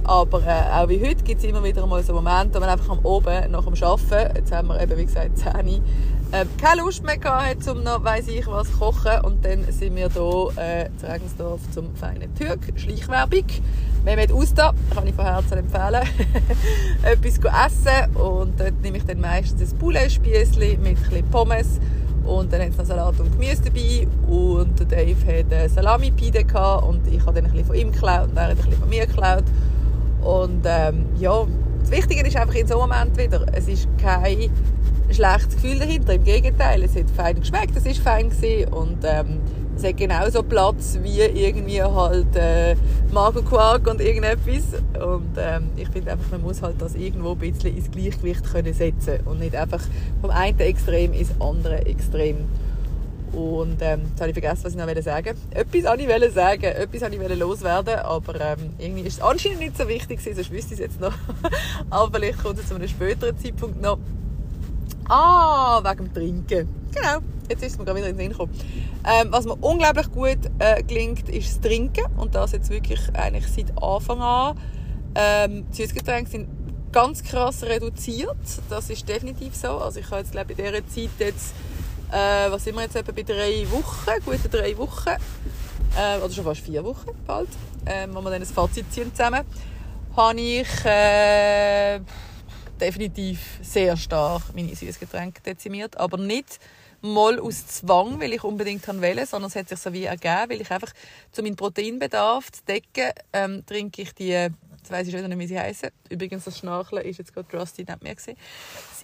Aber 0.03 0.41
äh, 0.45 0.73
auch 0.73 0.89
wie 0.89 0.99
heute 0.99 1.23
gibt 1.23 1.41
es 1.41 1.49
immer 1.49 1.63
wieder 1.63 1.85
mal 1.85 2.03
so 2.03 2.13
Momente, 2.13 2.55
wo 2.55 2.59
man 2.59 2.69
einfach 2.69 2.89
am 2.89 2.99
Oben 2.99 3.51
nach 3.51 3.63
dem 3.63 3.83
Arbeiten, 3.83 4.35
jetzt 4.35 4.51
haben 4.51 4.67
wir 4.69 4.81
eben 4.81 4.97
wie 4.97 5.05
gesagt 5.05 5.37
10 5.37 5.81
äh, 6.31 6.45
keine 6.61 6.81
Lust 6.81 7.03
mehr 7.03 7.17
gehabt, 7.17 7.67
um 7.67 7.83
noch 7.83 8.03
weiss 8.03 8.27
ich 8.27 8.45
was 8.47 8.71
zu 8.71 8.77
kochen. 8.77 9.21
Und 9.23 9.43
dann 9.43 9.63
sind 9.71 9.95
wir 9.95 10.09
hier 10.09 10.63
äh, 10.63 10.89
zu 10.97 11.07
Regensdorf 11.07 11.61
zum 11.71 11.95
feinen 11.95 12.33
Türk. 12.35 12.59
Schleichwerbung. 12.75 13.45
Mehmet 14.05 14.31
Usta, 14.31 14.73
kann 14.93 15.07
ich 15.07 15.15
von 15.15 15.25
Herzen 15.25 15.57
empfehlen. 15.57 16.07
Etwas 17.03 17.37
essen. 17.37 18.15
Und 18.15 18.59
dort 18.59 18.81
nehme 18.81 18.97
ich 18.97 19.05
dann 19.05 19.19
meistens 19.19 19.73
ein 19.73 19.77
Poulet-Spiessli 19.77 20.77
mit 20.77 20.97
ein 21.13 21.29
Pommes. 21.29 21.79
Und 22.23 22.53
dann 22.53 22.61
haben 22.61 22.71
sie 22.71 22.77
noch 22.77 22.85
Salat 22.85 23.19
und 23.19 23.31
Gemüse 23.31 23.63
dabei. 23.63 24.07
Und 24.27 24.79
Dave 24.91 25.15
hatte 25.25 25.69
Salami-Pide 25.69 26.45
und 26.87 27.07
ich 27.07 27.25
habe 27.25 27.41
dann 27.41 27.45
ein 27.45 27.51
bisschen 27.51 27.65
von 27.65 27.75
ihm 27.75 27.91
geklaut 27.91 28.29
und 28.29 28.37
er 28.37 28.43
hat 28.43 28.49
ein 28.51 28.55
bisschen 28.57 28.73
von 28.73 28.89
mir 28.89 29.07
geklaut. 29.07 29.45
Und 30.21 30.61
ähm, 30.65 31.05
ja, 31.17 31.45
das 31.79 31.91
Wichtige 31.91 32.27
ist 32.27 32.35
einfach 32.35 32.55
in 32.55 32.67
so 32.67 32.79
einem 32.79 32.89
Moment 32.89 33.17
wieder, 33.17 33.45
es 33.53 33.67
ist 33.67 33.87
kein 33.97 34.51
schlechtes 35.13 35.55
Gefühl 35.55 35.79
dahinter, 35.79 36.13
im 36.13 36.23
Gegenteil, 36.23 36.83
es 36.83 36.95
hat 36.95 37.09
fein 37.15 37.39
geschmeckt, 37.39 37.75
es 37.75 37.85
ist 37.85 37.99
fein 37.99 38.31
und 38.71 38.97
ähm, 39.03 39.39
es 39.79 39.85
hat 39.85 39.97
genauso 39.97 40.43
Platz 40.43 40.99
wie 41.01 41.21
irgendwie 41.21 41.81
halt 41.81 42.35
äh, 42.35 42.75
Magerquark 43.13 43.87
und 43.87 44.01
irgendetwas. 44.01 44.81
Und 45.01 45.37
ähm, 45.37 45.69
ich 45.77 45.87
finde 45.87 46.11
einfach, 46.11 46.29
man 46.31 46.41
muss 46.41 46.61
halt 46.61 46.81
das 46.81 46.95
irgendwo 46.95 47.31
ein 47.31 47.37
bisschen 47.37 47.75
ins 47.75 47.89
Gleichgewicht 47.89 48.43
können 48.51 48.73
setzen 48.73 49.19
und 49.25 49.39
nicht 49.39 49.55
einfach 49.55 49.81
vom 50.19 50.31
einen 50.31 50.59
Extrem 50.59 51.13
ins 51.13 51.29
andere 51.39 51.85
Extrem. 51.85 52.49
Und 53.31 53.77
ähm, 53.81 54.01
jetzt 54.09 54.19
habe 54.19 54.31
ich 54.31 54.33
vergessen, 54.33 54.63
was 54.63 54.73
ich 54.73 54.77
noch 54.77 55.03
sagen 55.03 55.37
wollte. 55.51 55.55
Etwas 55.55 55.83
wollte 55.83 56.25
ich 56.25 56.33
sagen, 56.33 56.63
etwas 56.63 57.01
wollte 57.01 57.33
ich 57.33 57.39
loswerden, 57.39 57.99
aber 57.99 58.41
ähm, 58.41 58.73
irgendwie 58.79 59.01
ist 59.03 59.19
es 59.19 59.21
anscheinend 59.21 59.59
nicht 59.59 59.77
so 59.77 59.87
wichtig 59.87 60.19
sonst 60.21 60.51
wüsste 60.51 60.73
ich 60.73 60.79
es 60.79 60.79
jetzt 60.79 60.99
noch. 60.99 61.13
aber 61.89 62.17
vielleicht 62.17 62.43
kommt 62.43 62.59
es 62.59 62.67
zu 62.67 62.75
einem 62.75 62.87
späteren 62.87 63.37
Zeitpunkt 63.37 63.81
noch. 63.81 63.99
Ah, 65.09 65.81
wegen 65.83 66.05
dem 66.05 66.13
Trinken. 66.13 66.69
Genau, 66.93 67.17
jetzt 67.49 67.63
ist 67.63 67.73
es 67.73 67.77
mir 67.77 67.85
gerade 67.85 67.99
wieder 67.99 68.09
in 68.09 68.17
den 68.17 68.29
Sinn 68.29 68.31
gekommen. 68.31 68.53
Ähm, 69.05 69.27
was 69.31 69.45
mir 69.45 69.55
unglaublich 69.55 70.11
gut 70.11 70.39
äh, 70.59 70.83
gelingt, 70.83 71.27
ist 71.29 71.49
das 71.49 71.61
Trinken. 71.61 72.05
Und 72.17 72.35
das 72.35 72.51
jetzt 72.51 72.69
wirklich 72.69 73.01
eigentlich 73.13 73.47
seit 73.47 73.71
Anfang 73.81 74.21
an. 74.21 74.59
Ähm, 75.15 75.65
Süßgetränke 75.71 76.29
sind 76.29 76.47
ganz 76.91 77.23
krass 77.23 77.63
reduziert. 77.63 78.37
Das 78.69 78.89
ist 78.89 79.09
definitiv 79.09 79.55
so. 79.55 79.79
Also 79.79 79.99
ich 79.99 80.05
habe 80.11 80.21
jetzt, 80.21 80.31
glaube 80.31 80.53
in 80.53 80.57
dieser 80.57 80.87
Zeit 80.87 81.09
jetzt 81.19 81.53
äh, 82.11 82.49
was 82.49 82.63
sind 82.63 82.75
wir 82.75 82.83
jetzt 82.83 82.95
etwa 82.95 83.11
bei 83.11 83.23
drei 83.23 83.65
Wochen, 83.69 84.23
gute 84.25 84.49
drei 84.49 84.77
Wochen, 84.77 85.09
äh, 85.97 86.17
oder 86.17 86.33
schon 86.33 86.43
fast 86.43 86.61
vier 86.61 86.83
Wochen 86.83 87.09
bald, 87.27 87.49
äh, 87.85 88.07
wo 88.11 88.21
wir 88.21 88.31
dann 88.31 88.41
ein 88.41 88.45
Fazit 88.45 88.91
ziehen 88.91 89.13
zusammen, 89.13 89.43
habe 90.15 90.41
ich 90.41 90.85
äh, 90.85 91.99
definitiv 92.79 93.39
sehr 93.61 93.97
stark 93.97 94.55
meine 94.55 94.75
Süßgetränke 94.75 95.41
dezimiert, 95.41 95.97
aber 95.97 96.17
nicht 96.17 96.59
mal 97.01 97.39
aus 97.39 97.65
Zwang, 97.67 98.19
weil 98.19 98.33
ich 98.33 98.43
unbedingt 98.43 98.87
wollte, 98.87 99.25
sondern 99.25 99.49
es 99.49 99.55
hat 99.55 99.69
sich 99.69 99.79
so 99.79 99.93
wie 99.93 100.05
ergeben, 100.05 100.49
weil 100.49 100.61
ich 100.61 100.71
einfach 100.71 100.93
zu 101.31 101.41
meinem 101.41 101.55
Proteinbedarf 101.55 102.51
zu 102.51 102.63
decken, 102.65 103.11
ähm, 103.33 103.65
trinke 103.65 104.01
ich 104.01 104.13
die, 104.13 104.49
jetzt 104.79 104.91
weiss 104.91 105.07
ich 105.07 105.13
schon 105.13 105.27
nicht, 105.27 105.39
wie 105.39 105.47
sie 105.47 105.59
heißen. 105.59 105.89
Übrigens, 106.09 106.45
das 106.45 106.57
Schnarchen 106.57 106.99
ist 106.99 107.17
jetzt 107.17 107.33
gerade 107.33 107.57
Rusty 107.57 107.83
nicht 107.83 108.03
mehr 108.03 108.15
gewesen. 108.15 108.35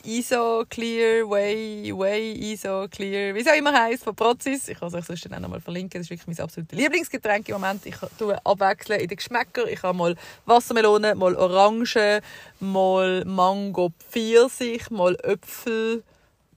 ISO 0.03 0.65
Clear, 0.69 1.29
Way, 1.29 1.91
Way, 1.95 2.53
ISO 2.53 2.87
Clear, 2.89 3.33
wie 3.35 3.39
es 3.39 3.47
auch 3.47 3.55
immer 3.55 3.73
heisst, 3.73 4.03
von 4.03 4.15
Prozis. 4.15 4.67
Ich 4.67 4.79
kann 4.79 4.89
es 4.89 4.93
euch 4.93 5.05
sonst 5.05 5.31
dann 5.31 5.41
nochmal 5.41 5.61
verlinken. 5.61 5.99
Das 5.99 6.07
ist 6.07 6.09
wirklich 6.09 6.27
mein 6.27 6.39
absolutes 6.43 6.77
Lieblingsgetränk 6.77 7.49
im 7.49 7.55
Moment. 7.55 7.85
Ich 7.85 7.95
tue 8.17 8.37
abwechseln 8.45 8.99
in 8.99 9.07
den 9.07 9.17
Geschmäckern. 9.17 9.67
Ich 9.67 9.81
habe 9.83 9.97
mal 9.97 10.15
Wassermelone, 10.45 11.15
mal 11.15 11.35
Orange, 11.35 12.21
mal 12.59 13.25
Mango 13.25 13.91
Pfirsich, 14.09 14.89
mal 14.89 15.15
Äpfel. 15.23 16.03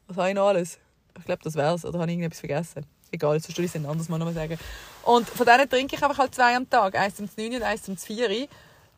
Was 0.07 0.17
habe 0.17 0.29
ich 0.29 0.35
noch 0.35 0.49
alles? 0.49 0.79
Ich 1.19 1.25
glaube, 1.25 1.43
das 1.43 1.55
wär's. 1.55 1.85
Oder 1.85 1.99
habe 1.99 2.11
ich 2.11 2.17
irgendetwas 2.17 2.41
vergessen? 2.41 2.87
Egal, 3.11 3.41
sonst 3.41 3.57
würde 3.57 3.65
ich 3.65 3.75
es 3.75 3.77
ein 3.77 3.87
anderes 3.87 4.09
Mal 4.09 4.19
noch 4.19 4.27
mal 4.27 4.35
sagen. 4.35 4.59
Und 5.05 5.29
von 5.29 5.47
denen 5.47 5.69
trinke 5.69 5.97
ich 5.97 6.03
einfach 6.03 6.19
halt 6.19 6.35
zwei 6.35 6.55
am 6.55 6.69
Tag. 6.69 6.95
Eins 6.95 7.17
zum 7.17 7.29
9 7.37 7.57
und 7.57 7.63
eins 7.63 7.83
zum 7.83 7.97
4 7.97 8.49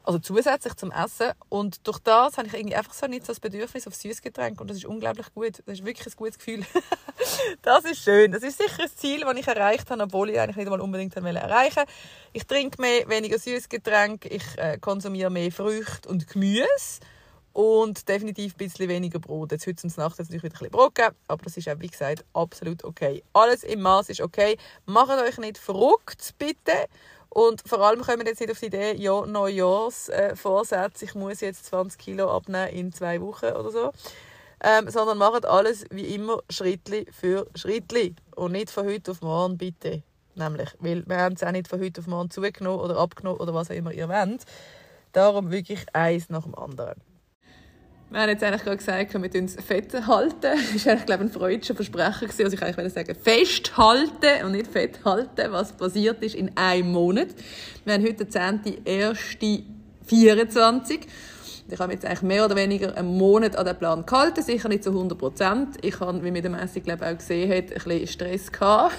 also 0.05 0.19
zusätzlich 0.19 0.75
zum 0.75 0.91
Essen. 0.91 1.33
Und 1.49 1.87
durch 1.87 1.99
das 1.99 2.39
habe 2.39 2.49
ich 2.49 2.55
irgendwie 2.55 2.77
einfach 2.77 2.93
so 2.93 3.07
nicht 3.07 3.27
so 3.27 3.33
das 3.33 3.41
Bedürfnis 3.41 3.87
auf 3.87 3.95
Süßgetränk 3.95 4.61
und 4.61 4.69
das 4.69 4.79
ist 4.79 4.87
unglaublich 4.87 5.33
gut. 5.35 5.63
Das 5.67 5.79
ist 5.79 5.85
wirklich 5.85 6.07
ein 6.07 6.17
gutes 6.17 6.39
Gefühl. 6.39 6.65
das 7.63 7.85
ist 7.85 8.03
schön. 8.03 8.33
Das 8.33 8.43
ist 8.43 8.59
sicher 8.59 8.83
ein 8.83 8.91
Ziel, 8.95 9.21
das 9.21 9.37
ich 9.37 9.47
erreicht 9.47 9.91
habe, 9.91 10.03
obwohl 10.03 10.31
ich 10.31 10.41
eigentlich 10.41 10.57
nicht 10.57 10.71
mal 10.71 10.81
unbedingt 10.81 11.15
erreichen 11.17 11.77
wollte. 11.77 11.91
Ich 12.33 12.47
trinke 12.47 12.81
mehr, 12.81 13.09
weniger 13.09 13.39
Süßgetränk, 13.39 14.27
ich 14.27 14.59
äh, 14.59 14.79
konsumiere 14.79 15.31
mehr 15.31 15.53
Früchte 15.53 16.09
und 16.09 16.27
Gemüse 16.29 17.01
und 17.53 18.09
definitiv 18.09 18.55
ein 18.55 18.59
bisschen 18.59 18.89
weniger 18.89 19.19
Brot. 19.19 19.53
Jetzt 19.53 19.67
heute 19.67 19.87
Nacht 19.87 20.19
jetzt 20.19 20.31
natürlich 20.31 20.45
wieder 20.45 20.55
ein 20.55 20.71
bisschen 20.71 20.95
gegeben, 20.95 21.17
aber 21.29 21.45
das 21.45 21.57
ist 21.57 21.69
auch, 21.69 21.81
wie 21.81 21.89
gesagt, 21.89 22.25
absolut 22.33 22.85
okay. 22.85 23.23
Alles 23.33 23.65
im 23.65 23.81
Maß 23.81 24.09
ist 24.11 24.21
okay. 24.21 24.57
Macht 24.87 25.11
euch 25.11 25.39
nicht 25.39 25.59
verrückt, 25.59 26.35
bitte. 26.39 26.87
Und 27.31 27.63
vor 27.67 27.81
allem 27.81 28.03
kommen 28.03 28.19
wir 28.19 28.27
jetzt 28.27 28.41
nicht 28.41 28.51
auf 28.51 28.59
die 28.59 28.67
Idee, 28.67 28.95
ja, 28.97 29.25
Neujahrsvorsätze, 29.25 31.05
ich 31.05 31.15
muss 31.15 31.41
jetzt 31.41 31.65
20 31.67 31.99
Kilo 31.99 32.29
abnehmen 32.29 32.71
in 32.71 32.93
zwei 32.93 33.21
Wochen 33.21 33.47
oder 33.47 33.71
so. 33.71 33.93
Ähm, 34.63 34.91
sondern 34.91 35.17
macht 35.17 35.47
alles 35.47 35.87
wie 35.91 36.15
immer 36.15 36.43
Schrittli 36.51 37.07
für 37.13 37.47
Schrittli. 37.55 38.15
Und 38.35 38.53
nicht 38.53 38.71
von 38.71 38.87
heute 38.87 39.13
auf 39.13 39.23
morgen, 39.23 39.57
bitte. 39.57 40.03
Nämlich, 40.35 40.71
weil 40.81 41.05
wir 41.07 41.19
haben 41.19 41.35
es 41.35 41.43
auch 41.43 41.53
nicht 41.53 41.69
von 41.69 41.81
heute 41.81 42.01
auf 42.01 42.07
morgen 42.09 42.31
zugenommen 42.31 42.81
oder 42.81 42.99
abgenommen 42.99 43.41
oder 43.41 43.55
was 43.55 43.71
auch 43.71 43.75
immer 43.75 43.93
ihr 43.93 44.09
wollt. 44.09 44.45
Darum 45.13 45.51
wirklich 45.51 45.87
eins 45.95 46.29
nach 46.29 46.43
dem 46.43 46.55
anderen. 46.55 47.01
Wir 48.13 48.23
haben 48.23 48.31
jetzt 48.31 48.43
eigentlich 48.43 48.65
gerade 48.65 48.77
gesagt, 48.77 49.23
wir 49.23 49.41
uns 49.41 49.55
fett 49.55 49.95
halten. 49.95 50.35
Das 50.41 50.85
war 50.85 50.93
eigentlich, 50.93 51.07
glaube 51.07 51.25
ich, 51.25 51.31
ein 51.31 51.33
freudscher 51.33 51.77
Versprecher. 51.77 52.23
Also 52.23 52.43
ich 52.43 52.61
eigentlich 52.61 52.93
sagen, 52.93 53.15
festhalten 53.15 54.45
und 54.45 54.51
nicht 54.51 54.67
fett 54.67 54.99
halten, 55.05 55.53
was 55.53 55.73
passiert 55.73 56.21
ist 56.21 56.35
in 56.35 56.51
einem 56.57 56.91
Monat. 56.91 57.29
Wir 57.85 57.95
haben 57.95 58.03
heute 58.03 58.25
den 58.25 58.61
10.1.24. 58.85 61.03
Ich 61.73 61.79
habe 61.79 61.93
jetzt 61.93 62.05
eigentlich 62.05 62.23
mehr 62.23 62.45
oder 62.45 62.57
weniger 62.57 62.97
einen 62.97 63.17
Monat 63.17 63.57
an 63.57 63.65
den 63.65 63.77
Plan 63.77 64.05
gehalten, 64.05 64.43
sicher 64.43 64.69
nicht 64.69 64.83
zu 64.83 64.91
100 64.91 65.17
Prozent. 65.17 65.77
Ich 65.83 66.01
habe, 66.01 66.23
wie 66.25 66.31
man 66.31 66.53
Messung 66.53 66.83
glaube 66.83 67.07
auch 67.07 67.17
gesehen 67.17 67.51
hat, 67.51 67.73
ein 67.73 67.75
bisschen 67.75 68.07
Stress 68.07 68.53
gehabt. 68.53 68.95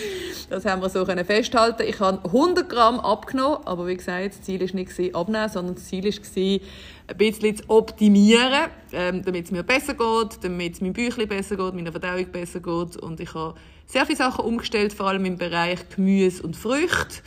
das 0.50 0.64
haben 0.64 0.82
wir 0.82 0.88
so 0.88 1.04
können 1.04 1.24
festhalten. 1.24 1.82
Ich 1.86 2.00
habe 2.00 2.24
100 2.24 2.68
Gramm 2.68 3.00
abgenommen, 3.00 3.58
aber 3.64 3.86
wie 3.86 3.96
gesagt, 3.96 4.34
das 4.34 4.42
Ziel 4.42 4.60
war 4.60 4.74
nicht 4.74 5.14
abnehmen, 5.14 5.48
sondern 5.48 5.74
das 5.76 5.84
Ziel 5.84 6.04
war, 6.04 6.60
ein 7.08 7.16
bisschen 7.16 7.56
zu 7.56 7.64
optimieren, 7.68 8.70
ähm, 8.92 9.22
damit 9.24 9.46
es 9.46 9.50
mir 9.52 9.62
besser 9.62 9.94
geht, 9.94 10.42
damit 10.42 10.74
es 10.74 10.80
meinem 10.80 10.92
Bäuchlein 10.92 11.28
besser 11.28 11.56
geht, 11.56 11.74
meiner 11.74 11.92
Verdauung 11.92 12.26
besser 12.26 12.60
geht. 12.60 12.96
Und 12.96 13.20
ich 13.20 13.32
habe 13.34 13.54
sehr 13.86 14.04
viele 14.06 14.18
Sachen 14.18 14.44
umgestellt, 14.44 14.92
vor 14.92 15.06
allem 15.06 15.24
im 15.24 15.36
Bereich 15.36 15.88
Gemüse 15.94 16.42
und 16.42 16.56
Früchte. 16.56 17.22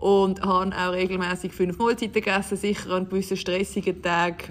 Und 0.00 0.40
habe 0.40 0.74
auch 0.74 0.92
regelmäßig 0.92 1.52
fünf 1.52 1.76
Mahlzeiten 1.78 2.14
gegessen, 2.14 2.56
sicher 2.56 2.90
an 2.92 3.08
gewissen 3.08 3.36
stressigen 3.36 4.00
Tagen 4.00 4.44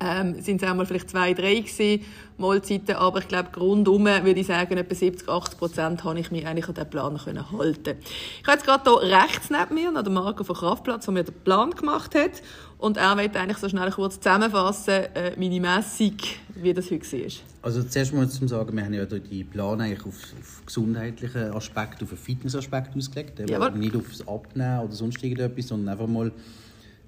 ähm, 0.00 0.40
sind 0.40 0.62
es 0.62 0.68
einmal 0.68 0.86
vielleicht 0.86 1.10
zwei, 1.10 1.34
drei 1.34 1.56
gewesen, 1.56 2.04
Mahlzeiten, 2.38 2.96
aber 2.96 3.18
ich 3.18 3.28
glaube, 3.28 3.50
rundum 3.58 4.06
würde 4.06 4.40
ich 4.40 4.46
sagen, 4.46 4.78
etwa 4.78 4.94
70, 4.94 5.28
80 5.28 5.58
Prozent 5.58 6.04
habe 6.04 6.18
ich 6.18 6.30
mich 6.30 6.46
eigentlich 6.46 6.68
an 6.68 6.74
diesen 6.74 6.90
Plan 6.90 7.18
können 7.18 7.52
halten 7.52 7.96
Ich 8.40 8.46
habe 8.46 8.56
jetzt 8.56 8.64
gerade 8.64 8.90
hier 8.90 9.18
rechts 9.18 9.50
neben 9.50 9.74
mir 9.74 9.92
noch 9.92 10.02
den 10.02 10.14
Marco 10.14 10.42
von 10.42 10.56
Kraftplatz, 10.56 11.04
der 11.04 11.14
mir 11.14 11.24
den 11.24 11.34
Plan 11.44 11.70
gemacht 11.70 12.14
hat 12.14 12.42
und 12.78 12.96
er 12.96 13.16
wird 13.18 13.36
eigentlich 13.36 13.58
so 13.58 13.68
schnell 13.68 13.90
kurz 13.90 14.18
zusammenfassen, 14.18 15.04
äh, 15.14 15.36
meine 15.36 15.60
Messung, 15.60 16.16
wie 16.54 16.72
das 16.72 16.90
heute 16.90 17.12
war. 17.12 17.30
Also 17.62 17.82
zuerst 17.82 18.14
mal 18.14 18.26
zum 18.26 18.48
sagen, 18.48 18.74
wir 18.74 18.84
haben 18.84 18.94
ja 18.94 19.04
die 19.04 19.44
Plan 19.44 19.82
eigentlich 19.82 20.06
auf, 20.06 20.14
auf 20.40 20.62
gesundheitlichen 20.64 21.52
Aspekt, 21.52 22.02
auf 22.02 22.08
einen 22.08 22.18
Fitnessaspekt 22.18 22.96
ausgelegt, 22.96 23.38
Jawohl. 23.46 23.72
nicht 23.72 23.94
auf 23.94 24.08
das 24.08 24.26
Abnehmen 24.26 24.80
oder 24.80 24.92
sonst 24.92 25.22
irgendetwas, 25.22 25.68
sondern 25.68 25.90
einfach 25.90 26.06
mal 26.06 26.32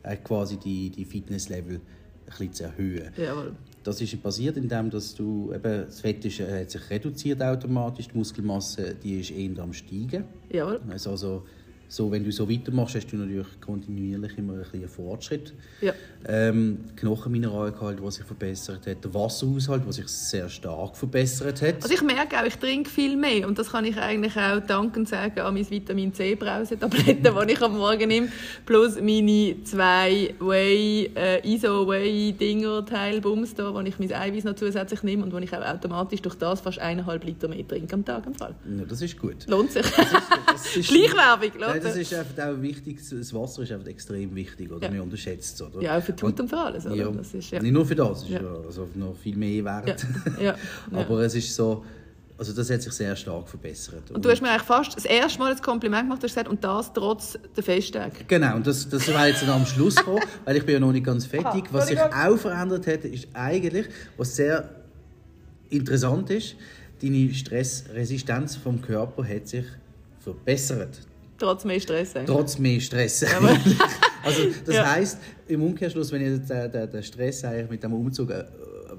äh, 0.02 0.16
quasi 0.16 0.58
die, 0.58 0.90
die 0.90 1.06
Fitnesslevel 1.06 1.80
bisschen 2.38 2.52
zu 2.52 2.64
erhöhen. 2.64 3.12
Jawohl. 3.16 3.52
Das 3.84 4.00
ist 4.00 4.22
passiert, 4.22 4.56
indem 4.56 4.90
dass 4.90 5.14
du 5.14 5.52
eben, 5.52 5.86
das 5.86 6.00
Fett 6.00 6.24
ist, 6.24 6.40
äh, 6.40 6.60
hat 6.60 6.70
sich 6.70 6.88
reduziert 6.90 7.42
automatisch, 7.42 8.08
die 8.08 8.16
Muskelmasse 8.16 8.94
die 8.94 9.20
ist 9.20 9.30
eher 9.30 9.58
am 9.58 9.72
steigen. 9.72 10.24
Jawohl. 10.50 10.80
Also, 10.88 11.10
also 11.10 11.44
so, 11.92 12.10
wenn 12.10 12.24
du 12.24 12.32
so 12.32 12.48
weitermachst, 12.48 12.94
hast 12.94 13.12
du 13.12 13.16
natürlich 13.16 13.60
kontinuierlich 13.60 14.38
immer 14.38 14.54
ein 14.54 14.60
bisschen 14.60 14.88
Fortschritt. 14.88 15.52
Ja. 15.82 15.92
Ähm, 16.26 16.78
Knochenmineralgehalt, 16.96 18.02
was 18.02 18.14
sich 18.14 18.24
verbessert 18.24 18.86
hat, 18.86 19.04
der 19.04 19.12
Wasserhaushalt, 19.12 19.86
was 19.86 19.96
sich 19.96 20.08
sehr 20.08 20.48
stark 20.48 20.96
verbessert 20.96 21.60
hat. 21.60 21.82
Also 21.82 21.92
ich 21.92 22.00
merke 22.00 22.38
auch, 22.38 22.46
ich 22.46 22.56
trinke 22.56 22.88
viel 22.88 23.14
mehr 23.14 23.46
und 23.46 23.58
das 23.58 23.72
kann 23.72 23.84
ich 23.84 23.98
eigentlich 23.98 24.34
auch 24.36 24.60
dankend 24.60 25.06
sagen 25.06 25.38
an 25.40 25.52
mein 25.52 25.68
Vitamin 25.68 26.14
C 26.14 26.34
Brausetabletten, 26.34 27.22
die 27.46 27.52
ich 27.52 27.60
am 27.60 27.76
Morgen 27.76 28.08
nehme, 28.08 28.28
plus 28.64 28.98
meine 28.98 29.62
zwei 29.64 30.34
Whey, 30.40 31.10
äh, 31.14 31.46
Iso 31.46 31.86
Whey 31.86 32.32
Dinger 32.32 32.86
Teilbums 32.86 33.54
da, 33.54 33.74
wo 33.74 33.80
ich 33.80 33.98
mein 33.98 34.10
Eiweiß 34.10 34.44
noch 34.44 34.54
zusätzlich 34.54 35.02
nehme 35.02 35.24
und 35.24 35.32
wo 35.34 35.38
ich 35.38 35.52
auch 35.52 35.66
automatisch 35.66 36.22
durch 36.22 36.36
das 36.36 36.62
fast 36.62 36.78
eineinhalb 36.78 37.22
Liter 37.24 37.48
mehr 37.48 37.68
trinke 37.68 37.92
am 37.92 38.02
Tag 38.02 38.24
im 38.26 38.34
Fall. 38.34 38.54
Ja, 38.78 38.84
das 38.88 39.02
ist 39.02 39.18
gut. 39.18 39.46
Lohnt 39.46 39.72
sich. 39.72 39.82
Das 39.82 40.06
ist, 40.06 40.22
das 40.46 40.76
ist 40.76 40.86
Schleichwerbung, 40.86 41.50
Nein, 41.60 41.81
das 41.82 41.96
ist 41.96 42.14
einfach 42.14 42.46
auch 42.46 42.62
wichtig. 42.62 43.00
Das 43.08 43.34
Wasser 43.34 43.62
ist 43.62 43.72
einfach 43.72 43.88
extrem 43.88 44.34
wichtig, 44.34 44.70
oder? 44.70 44.86
Ja. 44.86 44.90
Man 44.90 45.00
unterschätzt 45.00 45.54
es, 45.54 45.62
oder? 45.62 45.82
Ja, 45.82 46.00
für 46.00 46.12
die 46.12 46.22
Haut 46.22 46.40
und 46.40 46.48
für 46.48 46.58
alles, 46.58 46.86
oder? 46.86 46.94
Ja, 46.94 47.10
das 47.10 47.34
ist, 47.34 47.50
ja. 47.50 47.60
Nicht 47.60 47.72
nur 47.72 47.86
für 47.86 47.94
das, 47.94 48.22
ist 48.22 48.30
ja. 48.30 48.40
also 48.40 48.88
noch 48.94 49.16
viel 49.16 49.36
mehr 49.36 49.64
wert. 49.64 50.06
Ja. 50.40 50.56
Aber 50.92 51.20
es 51.20 51.34
ist 51.34 51.54
so, 51.54 51.84
also 52.38 52.52
das 52.52 52.70
hat 52.70 52.82
sich 52.82 52.92
sehr 52.92 53.14
stark 53.14 53.48
verbessert. 53.48 54.10
Und 54.10 54.24
du 54.24 54.30
hast 54.30 54.40
mir 54.42 54.50
eigentlich 54.50 54.62
fast 54.62 54.96
das 54.96 55.04
erste 55.04 55.38
Mal 55.38 55.52
ein 55.52 55.60
Kompliment 55.60 56.04
gemacht, 56.04 56.22
hast 56.22 56.34
gesagt, 56.34 56.48
und 56.48 56.64
das 56.64 56.92
trotz 56.92 57.38
der 57.56 57.62
Festtage. 57.62 58.24
Genau, 58.26 58.56
und 58.56 58.66
das, 58.66 58.88
das 58.88 59.12
war 59.12 59.28
jetzt 59.28 59.46
am 59.48 59.64
Schluss 59.64 59.96
gekommen, 59.96 60.22
weil 60.44 60.56
ich 60.56 60.64
bin 60.66 60.74
ja 60.74 60.80
noch 60.80 60.92
nicht 60.92 61.06
ganz 61.06 61.26
fertig. 61.26 61.64
Was 61.70 61.86
sich 61.86 62.00
auch 62.00 62.36
verändert 62.36 62.86
hat, 62.86 63.04
ist 63.04 63.28
eigentlich, 63.32 63.86
was 64.16 64.34
sehr 64.34 64.68
interessant 65.70 66.30
ist, 66.30 66.56
deine 67.00 67.32
Stressresistenz 67.32 68.56
vom 68.56 68.80
Körper 68.82 69.24
hat 69.24 69.48
sich 69.48 69.66
verbessert. 70.20 70.98
Trotz 71.42 71.64
mehr 71.64 71.80
Stress. 71.80 72.14
Eigentlich. 72.14 72.36
Trotz 72.36 72.58
mehr 72.58 72.80
Stress. 72.80 73.24
also 74.22 74.42
das 74.64 74.74
ja. 74.76 74.94
heißt 74.94 75.18
im 75.48 75.62
Umkehrschluss, 75.62 76.12
wenn 76.12 76.22
ich 76.22 76.46
den, 76.46 76.70
den, 76.70 76.90
den 76.90 77.02
Stress 77.02 77.44
eigentlich 77.44 77.68
mit 77.68 77.82
dem 77.82 77.92
Umzug 77.92 78.30
äh, 78.30 78.44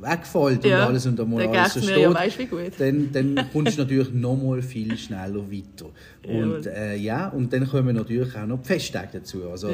wegfällt 0.02 0.66
ja, 0.66 0.82
und 0.82 0.90
alles 0.90 1.06
und 1.06 1.20
einmal 1.22 1.46
dann 1.46 1.56
alles 1.56 1.74
so 1.76 1.82
steht, 1.82 1.98
ja, 1.98 2.14
weißt, 2.14 2.40
dann, 2.80 3.10
dann 3.14 3.50
kommst 3.54 3.78
du 3.78 3.84
natürlich 3.84 4.12
noch 4.12 4.36
mal 4.36 4.62
viel 4.62 4.98
schneller 4.98 5.50
weiter. 5.50 5.86
Und, 6.28 6.66
äh, 6.66 6.96
ja, 6.98 7.30
und 7.30 7.54
dann 7.54 7.66
kommen 7.66 7.96
natürlich 7.96 8.36
auch 8.36 8.46
noch 8.46 8.62
die 8.62 8.68
Festtage 8.68 9.20
dazu. 9.20 9.50
Also. 9.50 9.70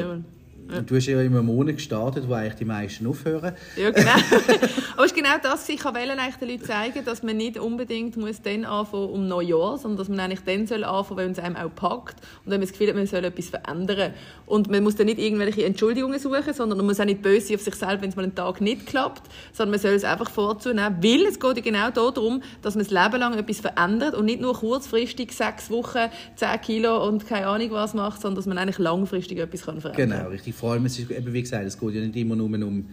Ja. 0.72 0.82
Du 0.82 0.96
hast 0.96 1.06
ja 1.08 1.22
immer 1.22 1.42
Monat 1.42 1.76
gestartet, 1.76 2.28
wo 2.28 2.34
eigentlich 2.34 2.56
die 2.56 2.66
meisten 2.66 3.08
aufhören. 3.08 3.56
Ja, 3.76 3.90
genau. 3.92 4.12
Aber 4.94 5.06
es 5.06 5.12
ist 5.12 5.16
genau 5.16 5.36
das, 5.42 5.68
ich 5.68 5.84
wollte 5.84 6.00
eigentlich 6.00 6.36
den 6.36 6.50
Leuten 6.50 6.64
zeigen, 6.66 7.06
dass 7.06 7.24
man 7.24 7.38
nicht 7.38 7.58
unbedingt 7.58 8.18
muss 8.18 8.42
dann 8.42 8.66
anfangen 8.66 9.10
um 9.10 9.28
Neujahr, 9.28 9.78
sondern 9.78 9.98
dass 9.98 10.10
man 10.10 10.20
eigentlich 10.20 10.42
dann 10.46 10.68
soll 10.68 10.84
anfangen, 10.84 11.18
wenn 11.18 11.32
es 11.32 11.40
einem 11.40 11.56
auch 11.56 11.74
packt 11.74 12.16
und 12.46 12.52
wenn 12.52 12.60
man 12.60 12.62
das 12.62 12.72
Gefühl 12.72 12.90
hat, 12.90 12.96
man 12.96 13.08
soll 13.08 13.24
etwas 13.24 13.50
verändern. 13.50 14.14
Und 14.46 14.70
man 14.70 14.84
muss 14.84 14.96
dann 14.96 15.08
nicht 15.08 15.20
irgendwelche 15.20 15.66
Entschuldigungen 15.66 16.20
suchen, 16.20 16.54
sondern 16.54 16.78
man 16.78 16.88
muss 16.88 17.00
auch 17.00 17.06
nicht 17.06 17.22
böse 17.22 17.48
sein 17.48 17.56
auf 17.56 17.62
sich 17.64 17.76
selbst, 17.76 18.02
wenn 18.02 18.10
es 18.10 18.16
mal 18.16 18.24
einen 18.24 18.36
Tag 18.36 18.62
nicht 18.62 18.86
klappt, 18.86 19.24
sondern 19.54 19.72
man 19.72 19.80
soll 19.80 19.94
es 19.94 20.04
einfach 20.04 20.30
vorzunehmen, 20.30 20.98
weil 21.02 21.26
es 21.26 21.40
geht 21.40 21.64
genau 21.64 21.90
darum, 21.90 22.42
dass 22.62 22.76
man 22.76 22.86
das 22.86 22.92
Leben 22.92 23.20
lang 23.20 23.38
etwas 23.38 23.60
verändert 23.60 24.16
und 24.16 24.26
nicht 24.26 24.42
nur 24.42 24.54
kurzfristig 24.54 25.32
sechs 25.32 25.70
Wochen, 25.70 26.10
zehn 26.36 26.62
Kilo 26.62 27.08
und 27.08 27.28
keine 27.28 27.48
Ahnung 27.48 27.72
was 27.72 27.94
macht, 27.94 28.22
sondern 28.22 28.36
dass 28.36 28.46
man 28.46 28.58
eigentlich 28.58 28.78
langfristig 28.78 29.40
etwas 29.40 29.62
verändern 29.62 29.94
kann. 29.94 30.10
Genau, 30.10 30.30
richtig 30.30 30.56
vor 30.60 30.74
allem, 30.74 30.86
es 30.86 31.00
ist 31.00 31.10
eben, 31.10 31.34
wie 31.34 31.42
gesagt, 31.42 31.66
es 31.66 31.80
geht 31.80 31.94
ja 31.94 32.02
nicht 32.02 32.16
immer 32.18 32.36
nur 32.36 32.48
um 32.48 32.86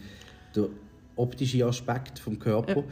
den 0.55 0.68
optischen 1.16 1.62
Aspekt 1.64 2.18
vom 2.18 2.38
Körper, 2.38 2.76
ja. 2.76 2.85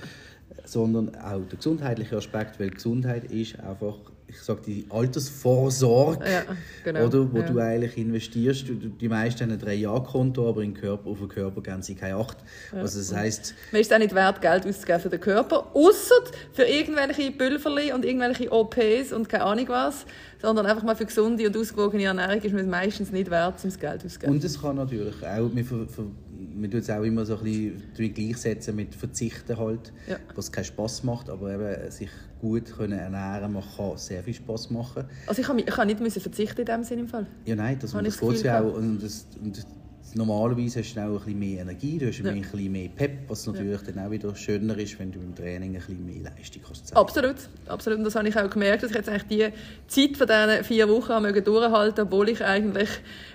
sondern 0.65 1.15
auch 1.15 1.47
der 1.49 1.59
gesundheitliche 1.59 2.17
Aspekt, 2.17 2.59
weil 2.59 2.71
Gesundheit 2.71 3.25
ist 3.31 3.61
einfach 3.61 3.99
ich 4.27 4.41
sage 4.41 4.63
die 4.67 4.87
Altersvorsorge, 4.91 6.25
ja, 6.25 6.43
genau. 6.83 7.07
oder, 7.07 7.33
wo 7.33 7.39
ja. 7.39 7.47
du 7.47 7.59
eigentlich 7.59 7.97
investierst. 7.99 8.65
Die 9.01 9.09
meisten 9.09 9.43
haben 9.43 9.53
ein 9.53 9.59
drei 9.59 9.75
Jahr 9.75 10.03
Konto, 10.03 10.49
aber 10.49 10.63
im 10.63 10.75
Körper, 10.75 11.11
auf 11.11 11.19
der 11.19 11.29
Körpergrenze 11.29 11.95
keine 11.95 12.17
acht. 12.17 12.39
Ja. 12.73 12.81
Also 12.81 12.99
das 12.99 13.15
heißt, 13.15 13.55
man 13.73 13.81
ist 13.81 13.93
auch 13.93 13.99
nicht 13.99 14.15
wert, 14.15 14.41
Geld 14.41 14.67
auszugeben 14.67 15.01
für 15.01 15.09
den 15.11 15.21
Körper, 15.21 15.71
außer 15.75 16.15
für 16.53 16.65
irgendwelche 16.65 17.31
Pülverli 17.33 17.93
und 17.93 18.05
irgendwelche 18.05 18.51
OPs 18.51 19.13
und 19.13 19.29
keine 19.29 19.45
Ahnung 19.45 19.69
was, 19.69 20.07
sondern 20.41 20.67
einfach 20.67 20.83
mal 20.83 20.97
für 20.97 21.07
gesunde 21.07 21.47
und 21.47 21.57
ausgewogene 21.57 22.05
Ernährung 22.05 22.41
ist 22.41 22.55
man 22.55 22.69
meistens 22.69 23.13
nicht 23.13 23.31
wert, 23.31 23.57
um 23.63 23.71
das 23.71 23.79
Geld 23.79 24.05
auszugeben. 24.05 24.35
Und 24.35 24.45
es 24.45 24.61
kann 24.61 24.77
natürlich 24.77 25.23
auch, 25.25 25.53
man 25.53 25.65
tut 26.71 26.83
es 26.83 26.91
auch 26.91 27.03
immer 27.03 27.25
so 27.25 27.37
ein 27.39 27.81
bisschen 27.95 28.15
gleichsetzen 28.15 28.77
mit 28.77 28.95
Verzichten 28.95 29.57
halt, 29.57 29.93
ja. 30.09 30.17
was 30.35 30.51
keinen 30.51 30.65
Spass 30.65 31.03
macht, 31.03 31.29
aber 31.31 31.53
eben 31.53 31.91
sich 31.91 32.11
gut 32.41 32.73
können 32.77 32.99
ernähren 32.99 33.53
man 33.53 33.63
kann 33.77 33.97
sehr 33.97 34.23
viel 34.23 34.35
Spass 34.35 34.71
machen. 34.71 35.05
Also 35.27 35.41
ich 35.41 35.47
kann, 35.47 35.59
ich 35.59 35.67
kann 35.67 35.87
nicht 35.87 36.01
müssen 36.01 36.21
verzichten 36.21 36.61
in 36.61 36.67
dem 36.67 36.85
Sinne 36.85 37.03
im 37.03 37.09
Fall? 37.09 37.27
Ja 37.45 37.57
nein, 37.57 37.79
das, 37.81 37.93
das 37.93 38.19
geht 38.19 38.43
ja 38.43 38.61
auch 38.61 38.75
und, 38.75 39.03
das, 39.03 39.27
und 39.43 39.67
normalerweise 40.15 40.81
hast 40.81 40.95
du 40.95 41.01
auch 41.01 41.07
ein 41.07 41.15
bisschen 41.15 41.39
mehr 41.39 41.61
Energie, 41.63 41.99
du 41.99 42.07
hast 42.09 42.19
ja. 42.19 42.31
ein 42.31 42.41
bisschen 42.41 42.73
mehr 42.73 42.89
Pep, 42.89 43.29
was 43.29 43.47
natürlich 43.47 43.81
ja. 43.83 43.93
dann 43.93 44.07
auch 44.07 44.11
wieder 44.11 44.35
schöner 44.35 44.77
ist, 44.79 44.99
wenn 44.99 45.13
du 45.13 45.19
im 45.19 45.35
Training 45.35 45.75
ein 45.75 45.81
bisschen 45.81 46.07
mehr 46.07 46.33
Leistung 46.37 46.63
hast. 46.69 46.87
Zeigen. 46.87 47.01
Absolut, 47.01 47.37
absolut. 47.67 47.99
Und 47.99 48.05
das 48.05 48.15
habe 48.15 48.29
ich 48.29 48.37
auch 48.37 48.49
gemerkt, 48.49 48.83
dass 48.83 48.91
ich 48.91 48.97
jetzt 48.97 49.09
eigentlich 49.09 49.27
die 49.27 49.53
Zeit 49.87 50.17
von 50.17 50.27
diesen 50.27 50.65
vier 50.65 50.89
Wochen 50.89 51.45
durchhalten 51.45 52.05
obwohl 52.05 52.29
ich 52.29 52.45
eigentlich 52.45 52.89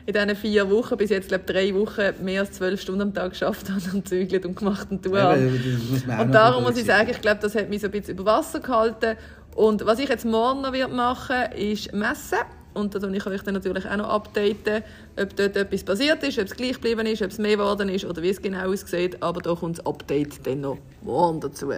in 0.06 0.14
diesen 0.14 0.36
vier 0.36 0.70
Wochen, 0.70 0.98
bis 0.98 1.10
jetzt 1.10 1.28
glaube 1.28 1.44
drei 1.46 1.74
Wochen, 1.74 2.24
mehr 2.24 2.42
als 2.42 2.54
zwölf 2.54 2.82
Stunden 2.82 3.02
am 3.02 3.14
Tag 3.14 3.32
geschafft 3.32 3.70
habe 3.70 3.82
und 3.94 4.08
zügelt 4.08 4.46
und 4.46 4.56
gemacht 4.56 4.88
und 4.92 5.04
tue 5.04 5.18
ja, 5.18 5.34
Und 5.34 6.32
darum 6.32 6.64
muss 6.64 6.78
ich 6.78 6.86
sagen, 6.86 7.10
ich 7.10 7.22
glaube, 7.22 7.40
das 7.42 7.56
hat 7.56 7.70
mich 7.70 7.82
so 7.82 7.88
ein 7.88 7.92
bisschen 7.92 8.16
über 8.16 8.26
Wasser 8.26 8.60
gehalten. 8.60 9.18
Und 9.56 9.86
was 9.86 10.00
ich 10.00 10.08
jetzt 10.08 10.26
morgen 10.26 10.62
noch 10.62 10.72
machen 10.90 11.36
werde, 11.36 11.58
ist 11.58 11.94
messen 11.94 12.38
und 12.74 12.96
da 12.96 13.08
ich 13.10 13.26
euch 13.26 13.42
dann 13.44 13.54
natürlich 13.56 13.88
auch 13.88 13.98
noch 13.98 14.10
updaten, 14.10 14.84
ob 15.20 15.36
dort 15.36 15.56
etwas 15.56 15.84
passiert 15.84 16.24
ist, 16.24 16.40
ob 16.40 16.46
es 16.46 16.56
gleich 16.56 16.74
geblieben 16.74 17.06
ist, 17.06 17.22
ob 17.22 17.32
es 17.32 17.38
mehr 17.38 17.58
geworden 17.58 17.90
ist 17.90 18.06
oder 18.06 18.22
wie 18.22 18.30
es 18.30 18.42
genau 18.42 18.72
aussieht. 18.72 19.22
Aber 19.22 19.42
da 19.42 19.56
kommt 19.56 19.80
das 19.80 19.86
Update 19.86 20.46
dann 20.46 20.62
noch 20.62 20.78
morgen 21.02 21.40
dazu. 21.42 21.72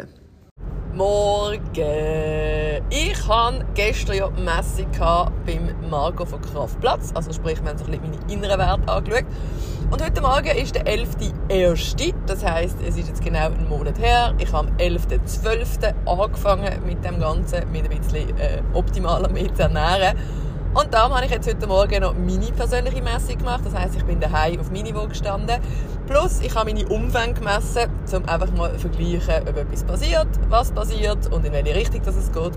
Morgen! 0.94 1.62
Ich 2.90 3.28
hatte 3.28 3.66
gestern 3.76 4.16
ja 4.18 4.30
die 4.30 4.42
Messe 4.42 4.86
beim 5.46 5.90
Marco 5.90 6.26
von 6.26 6.42
Kraftplatz. 6.42 7.12
Also 7.14 7.32
sprich, 7.32 7.62
wir 7.64 7.70
haben 7.70 7.78
sich 7.78 7.88
ein 7.88 8.00
bisschen 8.02 8.12
meine 8.12 8.34
inneren 8.34 8.60
Werte 8.60 8.92
angeschaut. 8.92 9.26
Und 9.90 10.02
heute 10.02 10.22
Morgen 10.22 10.58
ist 10.58 10.76
der 10.76 10.86
11.1. 10.86 12.14
Das 12.26 12.46
heisst, 12.46 12.78
es 12.86 12.98
ist 12.98 13.08
jetzt 13.08 13.24
genau 13.24 13.48
einen 13.48 13.68
Monat 13.68 14.00
her. 14.00 14.34
Ich 14.38 14.52
habe 14.52 14.68
am 14.68 14.78
11.12. 14.78 15.94
angefangen 16.06 16.86
mit 16.86 17.04
dem 17.04 17.20
Ganzen, 17.20 17.72
mit 17.72 17.90
ein 17.90 18.00
bisschen 18.00 18.38
äh, 18.38 18.62
optimaler 18.74 19.30
zu 19.54 19.62
ernähren. 19.64 20.18
Und 20.74 20.94
darum 20.94 21.14
habe 21.14 21.26
ich 21.26 21.32
jetzt 21.32 21.50
heute 21.50 21.68
Morgen 21.68 22.02
noch 22.02 22.14
meine 22.14 22.50
persönliche 22.54 23.02
Messung 23.02 23.38
gemacht. 23.38 23.60
Das 23.66 23.74
heisst, 23.74 23.98
ich 23.98 24.06
bin 24.06 24.22
daheim 24.22 24.58
auf 24.62 24.72
Waage 24.72 25.10
gestanden. 25.10 25.60
Plus, 26.08 26.40
ich 26.40 26.56
habe 26.56 26.74
meine 26.74 26.88
Umfänge 26.88 27.34
gemessen, 27.34 27.90
um 28.16 28.26
einfach 28.26 28.50
mal 28.52 28.72
zu 28.74 28.88
vergleichen, 28.88 29.50
ob 29.50 29.58
etwas 29.58 29.84
passiert, 29.84 30.30
was 30.48 30.72
passiert 30.72 31.28
und 31.30 31.46
in 31.46 31.52
welche 31.52 31.76
Richtung 31.76 32.02
es 32.06 32.32
geht. 32.32 32.54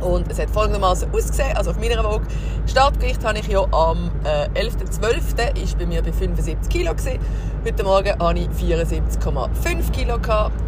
Und 0.00 0.30
es 0.30 0.38
hat 0.38 0.50
folgendermaßen 0.50 1.10
ausgesehen, 1.14 1.56
also 1.56 1.70
auf 1.70 1.78
meiner 1.78 2.04
Waage. 2.04 2.26
Startgewicht 2.66 3.24
habe 3.24 3.38
ich 3.38 3.48
ja 3.48 3.60
am 3.72 4.10
äh, 4.24 4.60
11.12. 4.60 5.62
ist 5.62 5.78
bei 5.78 5.86
mir 5.86 6.02
bei 6.02 6.12
75 6.12 6.70
Kilo 6.70 6.92
gewesen. 6.92 7.20
Heute 7.62 7.84
Morgen 7.84 8.18
habe 8.18 8.38
ich 8.38 8.48
74,5 8.48 9.92
Kilo. 9.92 10.16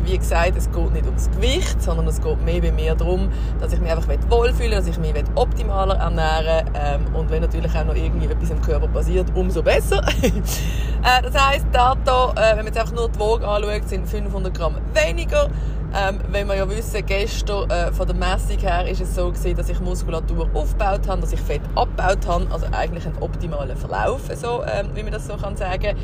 Wie 0.05 0.19
gesagt, 0.19 0.59
es 0.59 0.71
geht 0.71 0.93
nicht 0.93 1.07
ums 1.07 1.31
Gewicht, 1.31 1.81
sondern 1.81 2.07
es 2.07 2.21
geht 2.21 2.45
mehr 2.45 2.61
bei 2.61 2.71
mir 2.71 2.95
darum, 2.95 3.31
dass 3.61 3.73
ich 3.73 3.81
mich 3.81 3.91
einfach 3.91 4.07
wohlfühle, 4.29 4.77
dass 4.77 4.87
ich 4.87 4.99
mich 4.99 5.15
optimaler 5.35 5.95
ernähren 5.95 6.71
ähm, 6.75 7.15
und 7.15 7.31
wenn 7.31 7.41
natürlich 7.41 7.75
auch 7.75 7.87
noch 7.87 7.95
irgendwie 7.95 8.27
etwas 8.27 8.51
im 8.51 8.61
Körper 8.61 8.89
passiert, 8.89 9.27
umso 9.35 9.63
besser. 9.63 10.07
äh, 10.23 11.23
das 11.23 11.35
heisst, 11.35 11.65
Dato, 11.73 12.33
äh, 12.33 12.51
wenn 12.51 12.57
man 12.59 12.67
jetzt 12.67 12.79
einfach 12.79 12.93
nur 12.93 13.09
die 13.09 13.19
Waage 13.19 13.49
anschaut, 13.49 13.89
sind 13.89 14.07
500 14.07 14.53
Gramm 14.53 14.77
weniger. 14.93 15.49
Ähm, 15.95 16.21
wenn 16.31 16.47
wir 16.47 16.57
ja 16.57 16.69
wissen, 16.69 17.05
gestern 17.07 17.71
äh, 17.71 17.91
von 17.93 18.07
der 18.07 18.17
Messung 18.17 18.59
her 18.59 18.87
ist 18.87 19.01
es 19.01 19.15
so 19.15 19.31
gewesen, 19.31 19.57
dass 19.57 19.71
ich 19.71 19.81
Muskulatur 19.81 20.49
aufgebaut 20.53 21.09
habe, 21.09 21.23
dass 21.23 21.33
ich 21.33 21.41
Fett 21.41 21.63
abgebaut 21.75 22.27
habe, 22.27 22.47
also 22.51 22.67
eigentlich 22.73 23.07
ein 23.07 23.15
optimaler 23.21 23.77
Verlauf, 23.77 24.23
so, 24.35 24.63
ähm, 24.65 24.91
wie 24.95 25.03
man 25.03 25.13
das 25.13 25.27
so 25.27 25.37
kann 25.37 25.57
sagen. 25.57 25.97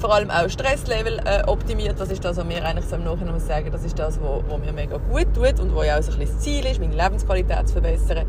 Vor 0.00 0.14
allem 0.14 0.30
auch 0.30 0.48
Stresslevel 0.48 1.20
äh, 1.26 1.42
optimiert, 1.46 2.00
das 2.00 2.10
ist 2.10 2.24
das, 2.24 2.38
was 2.38 2.44
mir 2.46 2.64
eigentlich 2.64 2.86
so 2.86 2.96
im 2.96 3.04
Nachhinein 3.04 3.34
muss 3.34 3.46
sagen, 3.46 3.70
das 3.70 3.84
ist 3.84 3.98
das, 3.98 4.18
was 4.18 4.58
mir 4.58 4.72
mega 4.72 4.96
gut 4.96 5.26
tut 5.34 5.60
und 5.60 5.74
wo 5.74 5.82
ja 5.82 5.98
auch 5.98 6.02
so 6.02 6.12
ein 6.12 6.18
bisschen 6.18 6.36
das 6.36 6.42
Ziel 6.42 6.64
ist, 6.64 6.80
meine 6.80 6.94
Lebensqualität 6.94 7.68
zu 7.68 7.74
verbessern. 7.74 8.26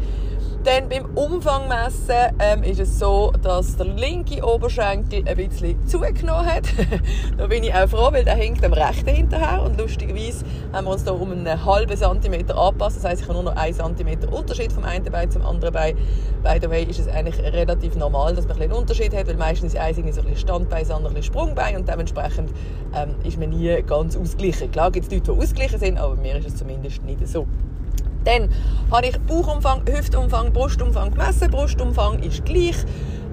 Dann 0.64 0.90
beim 0.90 1.06
Umfangmessen 1.16 2.36
ähm, 2.40 2.64
ist 2.64 2.80
es 2.80 3.00
so, 3.00 3.32
dass 3.42 3.78
der 3.78 3.88
linke 3.88 4.46
Oberschenkel 4.46 5.28
ein 5.28 5.36
bisschen 5.36 5.88
zugenommen 5.88 6.46
hat. 6.46 6.66
da 7.38 7.48
bin 7.48 7.64
ich 7.64 7.74
auch 7.74 7.90
froh, 7.90 8.10
weil 8.12 8.24
der 8.24 8.36
hängt 8.36 8.64
am 8.64 8.74
rechten 8.74 9.10
hinterher 9.10 9.64
und 9.64 9.80
lustigerweise 9.80 10.46
haben 10.72 10.86
wir 10.86 10.92
uns 10.92 11.04
da 11.04 11.12
um 11.12 11.32
einen 11.32 11.66
halben 11.66 11.98
Zentimeter 11.98 12.56
angepasst. 12.56 12.98
Das 12.98 13.06
heisst, 13.06 13.22
ich 13.22 13.28
habe 13.28 13.42
nur 13.42 13.52
noch 13.52 13.60
einen 13.60 13.74
Zentimeter 13.74 14.32
Unterschied 14.32 14.72
vom 14.72 14.84
einen 14.84 15.06
Bein 15.06 15.32
zum 15.32 15.44
anderen 15.46 15.74
Bein. 15.74 15.98
By 16.44 16.60
the 16.62 16.70
way 16.70 16.84
ist 16.84 17.00
es 17.00 17.08
eigentlich 17.08 17.40
relativ 17.40 17.96
normal, 17.96 18.36
dass 18.36 18.48
man 18.48 18.58
ein 18.58 18.72
einen 18.72 18.80
Unterschied 18.80 19.16
hat, 19.16 19.28
weil 19.28 19.38
meistens 19.38 19.74
ist 19.74 19.80
eins 19.80 19.98
ein 19.98 20.06
bisschen 20.06 20.36
Standbein, 20.36 20.82
das 20.82 20.92
andere 20.92 21.16
ein 21.16 21.24
Sprungbein 21.24 21.76
und 21.76 21.88
dementsprechend 21.88 22.52
ähm, 22.96 23.16
ist 23.24 23.40
man 23.40 23.50
nie 23.50 23.82
ganz 23.84 24.16
ausgeglichen. 24.16 24.72
Klar 24.72 24.92
gibt 24.92 25.08
es 25.08 25.12
Leute, 25.12 25.34
die 25.34 25.40
ausgeglichen 25.40 25.80
sind, 25.80 25.98
aber 25.98 26.16
mir 26.16 26.36
ist 26.38 26.48
es 26.48 26.56
zumindest 26.56 27.04
nicht 27.04 27.28
so. 27.28 27.48
Dann 28.26 28.50
habe 28.92 29.08
ich 29.08 29.20
Bauchumfang, 29.22 29.82
Hüftumfang, 29.88 30.54
Brustumfang 30.54 31.12
gemessen. 31.12 31.50
Brustumfang 31.50 32.20
ist 32.20 32.46
gleich. 32.46 32.76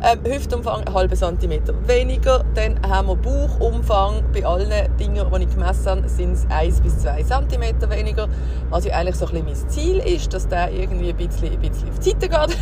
Ähm, 0.01 0.21
Hüftumfang 0.25 0.85
einen 0.85 0.95
halben 0.95 1.17
Zentimeter 1.17 1.75
weniger. 1.89 2.45
Dann 2.55 2.81
haben 2.89 3.09
wir 3.09 3.17
Bauchumfang. 3.17 4.23
Bei 4.33 4.47
allen 4.47 4.71
Dingen, 4.97 5.27
die 5.35 5.43
ich 5.43 5.51
gemessen 5.51 5.87
habe, 5.87 6.09
sind 6.09 6.33
es 6.35 6.47
1 6.49 6.81
bis 6.83 6.99
2 7.01 7.25
Zentimeter 7.25 7.91
weniger. 7.91 8.29
Was 8.71 8.85
ja 8.85 8.95
eigentlich 8.95 9.17
so 9.17 9.27
ein 9.27 9.45
bisschen 9.45 9.65
mein 9.65 9.69
Ziel 9.71 9.99
ist, 9.99 10.33
dass 10.33 10.47
der 10.47 10.71
irgendwie 10.71 11.11
ein 11.11 11.17
bisschen, 11.17 11.53
ein 11.53 11.59
bisschen 11.59 11.89
auf 11.89 11.99
die 11.99 12.11
Seite 12.11 12.29
geht. 12.29 12.59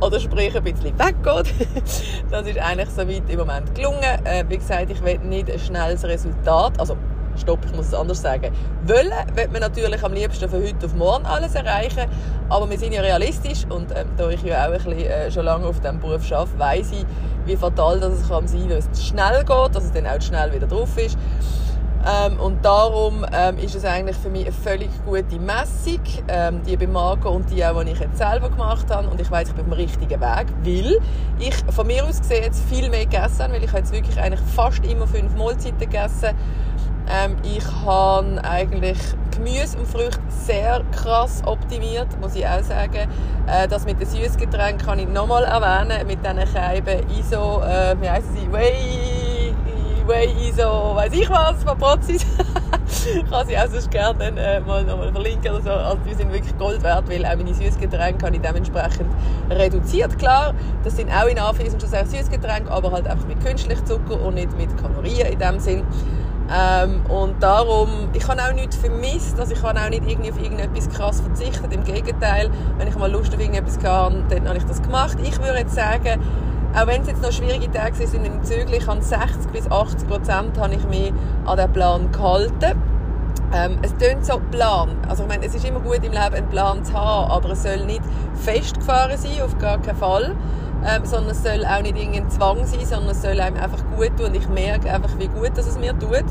Oder 0.00 0.20
sprich, 0.20 0.56
ein 0.56 0.62
bisschen 0.62 0.96
weggeht. 0.96 1.54
das 2.30 2.46
ist 2.46 2.58
eigentlich 2.58 2.90
soweit 2.90 3.28
im 3.28 3.38
Moment 3.38 3.74
gelungen. 3.74 4.24
Äh, 4.24 4.44
wie 4.48 4.58
gesagt, 4.58 4.92
ich 4.92 5.02
will 5.02 5.18
nicht 5.18 5.50
ein 5.50 5.58
schnelles 5.58 6.04
Resultat. 6.04 6.78
Also, 6.78 6.96
stopp, 7.40 7.58
ich 7.64 7.74
muss 7.74 7.86
es 7.86 7.94
anders 7.94 8.22
sagen. 8.22 8.52
Wollen 8.86 9.12
wird 9.34 9.52
man 9.52 9.60
natürlich 9.60 10.02
am 10.02 10.12
liebsten 10.12 10.48
von 10.48 10.62
heute 10.62 10.86
auf 10.86 10.94
morgen 10.94 11.26
alles 11.26 11.54
erreichen, 11.54 12.06
aber 12.48 12.68
wir 12.68 12.78
sind 12.78 12.92
ja 12.92 13.00
realistisch 13.00 13.64
und 13.68 13.90
ähm, 13.96 14.08
da 14.16 14.28
ich 14.28 14.42
ja 14.42 14.66
auch 14.66 14.72
ein 14.72 14.72
bisschen, 14.72 14.98
äh, 14.98 15.30
schon 15.30 15.44
lange 15.44 15.66
auf 15.66 15.80
diesem 15.80 16.00
Beruf 16.00 16.30
arbeite, 16.32 16.58
weiss 16.58 16.92
ich, 16.92 17.04
wie 17.46 17.56
fatal 17.56 18.00
das 18.00 18.20
sein 18.20 18.28
kann, 18.28 18.68
wenn 18.68 18.78
es 18.78 19.06
schnell 19.06 19.38
geht, 19.44 19.74
dass 19.74 19.84
es 19.84 19.92
dann 19.92 20.06
auch 20.06 20.20
schnell 20.20 20.52
wieder 20.52 20.66
drauf 20.66 20.96
ist. 20.96 21.16
Ähm, 22.06 22.40
und 22.40 22.64
darum 22.64 23.26
ähm, 23.30 23.58
ist 23.58 23.74
es 23.74 23.84
eigentlich 23.84 24.16
für 24.16 24.30
mich 24.30 24.46
eine 24.46 24.52
völlig 24.52 24.88
gute 25.04 25.38
Messung, 25.38 26.00
ähm, 26.28 26.62
die 26.66 26.76
bei 26.76 26.86
Marco 26.86 27.28
und 27.28 27.50
die 27.50 27.62
auch, 27.64 27.82
die 27.84 27.90
ich 27.90 28.00
jetzt 28.00 28.16
selber 28.16 28.48
gemacht 28.48 28.86
habe. 28.90 29.08
Und 29.08 29.20
ich 29.20 29.30
weiß, 29.30 29.48
ich 29.48 29.54
bin 29.54 29.64
auf 29.64 29.70
dem 29.70 29.78
richtigen 29.78 30.20
Weg, 30.20 30.46
weil 30.64 30.98
ich 31.38 31.54
von 31.74 31.86
mir 31.86 32.04
aus 32.06 32.20
gesehen 32.20 32.44
jetzt 32.44 32.62
viel 32.70 32.88
mehr 32.88 33.04
gegessen 33.04 33.40
habe, 33.42 33.52
weil 33.52 33.64
ich 33.64 33.68
habe 33.68 33.80
jetzt 33.80 33.92
wirklich 33.92 34.18
eigentlich 34.18 34.40
fast 34.40 34.84
immer 34.86 35.06
fünf 35.06 35.34
Mahlzeiten 35.36 35.78
gegessen 35.78 36.30
ähm, 37.10 37.36
ich 37.42 37.64
habe 37.84 38.40
eigentlich 38.44 38.98
Gemüse 39.30 39.78
und 39.78 39.88
Früchte 39.88 40.20
sehr 40.28 40.82
krass 40.92 41.42
optimiert, 41.44 42.08
muss 42.20 42.34
ich 42.34 42.46
auch 42.46 42.62
sagen. 42.62 43.08
Äh, 43.46 43.68
das 43.68 43.84
mit 43.84 44.00
den 44.00 44.08
Süßgetränken 44.08 44.86
kann 44.86 44.98
ich 44.98 45.08
nochmal 45.08 45.44
erwähnen, 45.44 46.06
mit 46.06 46.18
diesen 46.24 46.46
Scheiben 46.46 47.00
ISO, 47.10 47.62
äh, 47.62 47.96
wie 48.00 48.10
heissen 48.10 48.36
sie, 48.36 48.52
Whey, 48.52 49.54
Whey 50.06 50.48
ISO, 50.48 50.94
weiß 50.94 51.12
ich 51.12 51.28
was, 51.30 51.62
von 51.64 51.78
Prozis. 51.78 52.26
kann 53.30 53.46
sie 53.46 53.56
auch 53.56 53.68
sonst 53.68 53.90
gerne 53.90 54.18
dann, 54.18 54.36
äh, 54.36 54.60
mal 54.60 54.84
nochmal 54.84 55.12
verlinken 55.12 55.52
oder 55.52 55.62
so. 55.62 55.70
Also 55.70 55.98
die 56.08 56.14
sind 56.14 56.32
wirklich 56.32 56.56
Gold 56.58 56.82
wert, 56.82 57.08
weil 57.08 57.24
auch 57.24 57.36
meine 57.36 57.54
Süßgetränke 57.54 58.26
habe 58.26 58.36
ich 58.36 58.42
dementsprechend 58.42 59.10
reduziert. 59.50 60.18
Klar, 60.18 60.54
das 60.84 60.96
sind 60.96 61.10
auch 61.10 61.26
in 61.26 61.36
schon 61.38 61.80
sehr 61.80 62.06
Süßgetränke, 62.06 62.70
aber 62.70 62.92
halt 62.92 63.06
einfach 63.06 63.26
mit 63.26 63.44
künstlichem 63.44 63.86
Zucker 63.86 64.20
und 64.20 64.34
nicht 64.34 64.56
mit 64.56 64.76
Kalorien 64.76 65.32
in 65.32 65.38
dem 65.38 65.58
Sinn. 65.58 65.84
Ähm, 66.52 67.02
und 67.06 67.40
darum, 67.40 68.08
ich 68.12 68.26
habe 68.26 68.42
auch 68.42 68.52
nichts 68.52 68.76
vermisst, 68.76 69.38
also 69.38 69.52
ich 69.54 69.62
habe 69.62 69.78
auch 69.78 69.88
nicht 69.88 70.04
irgendwie 70.08 70.32
auf 70.32 70.42
irgendetwas 70.42 70.88
krass 70.88 71.20
verzichtet. 71.20 71.72
Im 71.72 71.84
Gegenteil, 71.84 72.50
wenn 72.76 72.88
ich 72.88 72.96
mal 72.96 73.10
Lust 73.10 73.32
auf 73.32 73.40
irgendetwas 73.40 73.78
hatte, 73.78 74.24
dann 74.28 74.48
habe 74.48 74.58
ich 74.58 74.64
das 74.64 74.82
gemacht. 74.82 75.16
Ich 75.22 75.38
würde 75.38 75.58
jetzt 75.58 75.74
sagen, 75.74 76.20
auch 76.74 76.86
wenn 76.86 77.02
es 77.02 77.08
jetzt 77.08 77.22
noch 77.22 77.30
schwierige 77.30 77.70
Tage 77.70 78.06
sind 78.06 78.24
in 78.24 78.42
Zügel, 78.42 78.80
an 78.88 79.00
60 79.00 79.50
bis 79.52 79.70
80 79.70 80.08
Prozent 80.08 80.58
habe 80.58 80.74
ich 80.74 80.84
mich 80.88 81.12
an 81.44 81.56
den 81.56 81.72
Plan 81.72 82.10
gehalten. 82.10 82.82
Ähm, 83.52 83.78
es 83.82 83.96
tönt 83.96 84.24
so 84.24 84.40
Plan. 84.50 84.90
Also 85.08 85.24
ich 85.24 85.28
meine, 85.28 85.46
es 85.46 85.54
ist 85.54 85.64
immer 85.64 85.80
gut 85.80 85.96
im 86.04 86.12
Leben 86.12 86.34
einen 86.34 86.48
Plan 86.48 86.84
zu 86.84 86.94
haben, 86.94 87.30
aber 87.30 87.50
es 87.50 87.62
soll 87.62 87.84
nicht 87.84 88.02
festgefahren 88.34 89.16
sein, 89.16 89.42
auf 89.42 89.56
gar 89.58 89.80
keinen 89.80 89.96
Fall 89.96 90.36
ähm, 90.86 91.04
sondern 91.04 91.30
es 91.30 91.42
soll 91.42 91.64
auch 91.64 91.82
nicht 91.82 91.96
irgendein 91.96 92.30
Zwang 92.30 92.66
sein, 92.66 92.84
sondern 92.84 93.10
es 93.10 93.22
soll 93.22 93.40
einem 93.40 93.56
einfach 93.56 93.82
gut 93.96 94.16
tun. 94.16 94.26
Und 94.26 94.36
ich 94.36 94.48
merke 94.48 94.92
einfach, 94.92 95.10
wie 95.18 95.28
gut 95.28 95.56
dass 95.56 95.66
es 95.66 95.78
mir 95.78 95.98
tut. 95.98 96.24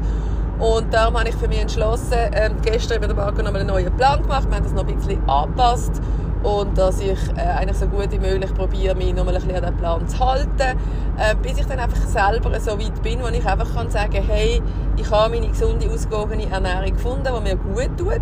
Und 0.59 0.93
darum 0.93 1.17
habe 1.17 1.29
ich 1.29 1.35
für 1.35 1.47
mich 1.47 1.62
entschlossen, 1.62 2.17
ähm, 2.33 2.55
gestern 2.62 2.99
mit 2.99 3.15
Marco 3.15 3.41
noch 3.41 3.53
einen 3.53 3.67
neuen 3.67 3.95
Plan 3.95 4.21
gemacht, 4.21 4.49
wir 4.49 4.57
haben 4.57 4.63
das 4.63 4.73
noch 4.73 4.85
ein 4.85 4.95
bisschen 4.95 5.29
angepasst. 5.29 6.01
Und 6.43 6.77
dass 6.77 6.99
ich 7.01 7.19
äh, 7.35 7.41
eigentlich 7.41 7.77
so 7.77 7.88
gut 7.88 8.12
wie 8.12 8.19
möglich 8.19 8.53
probiere, 8.53 8.95
mich 8.95 9.13
noch 9.13 9.27
ein 9.27 9.33
bisschen 9.33 9.55
an 9.55 9.63
den 9.63 9.77
Plan 9.77 10.07
zu 10.07 10.19
halten, 10.19 10.77
äh, 11.17 11.35
bis 11.41 11.57
ich 11.57 11.65
dann 11.65 11.79
einfach 11.79 12.05
selber 12.05 12.57
so 12.59 12.79
weit 12.79 13.01
bin, 13.03 13.21
wo 13.21 13.27
ich 13.27 13.45
einfach 13.45 13.73
kann 13.73 13.89
sagen, 13.89 14.23
hey, 14.25 14.62
ich 14.95 15.12
habe 15.12 15.33
meine 15.33 15.49
gesunde, 15.49 15.89
ausgewogene 15.89 16.49
Ernährung 16.49 16.93
gefunden, 16.93 17.27
die 17.38 17.41
mir 17.41 17.55
gut 17.55 17.97
tut 17.97 18.21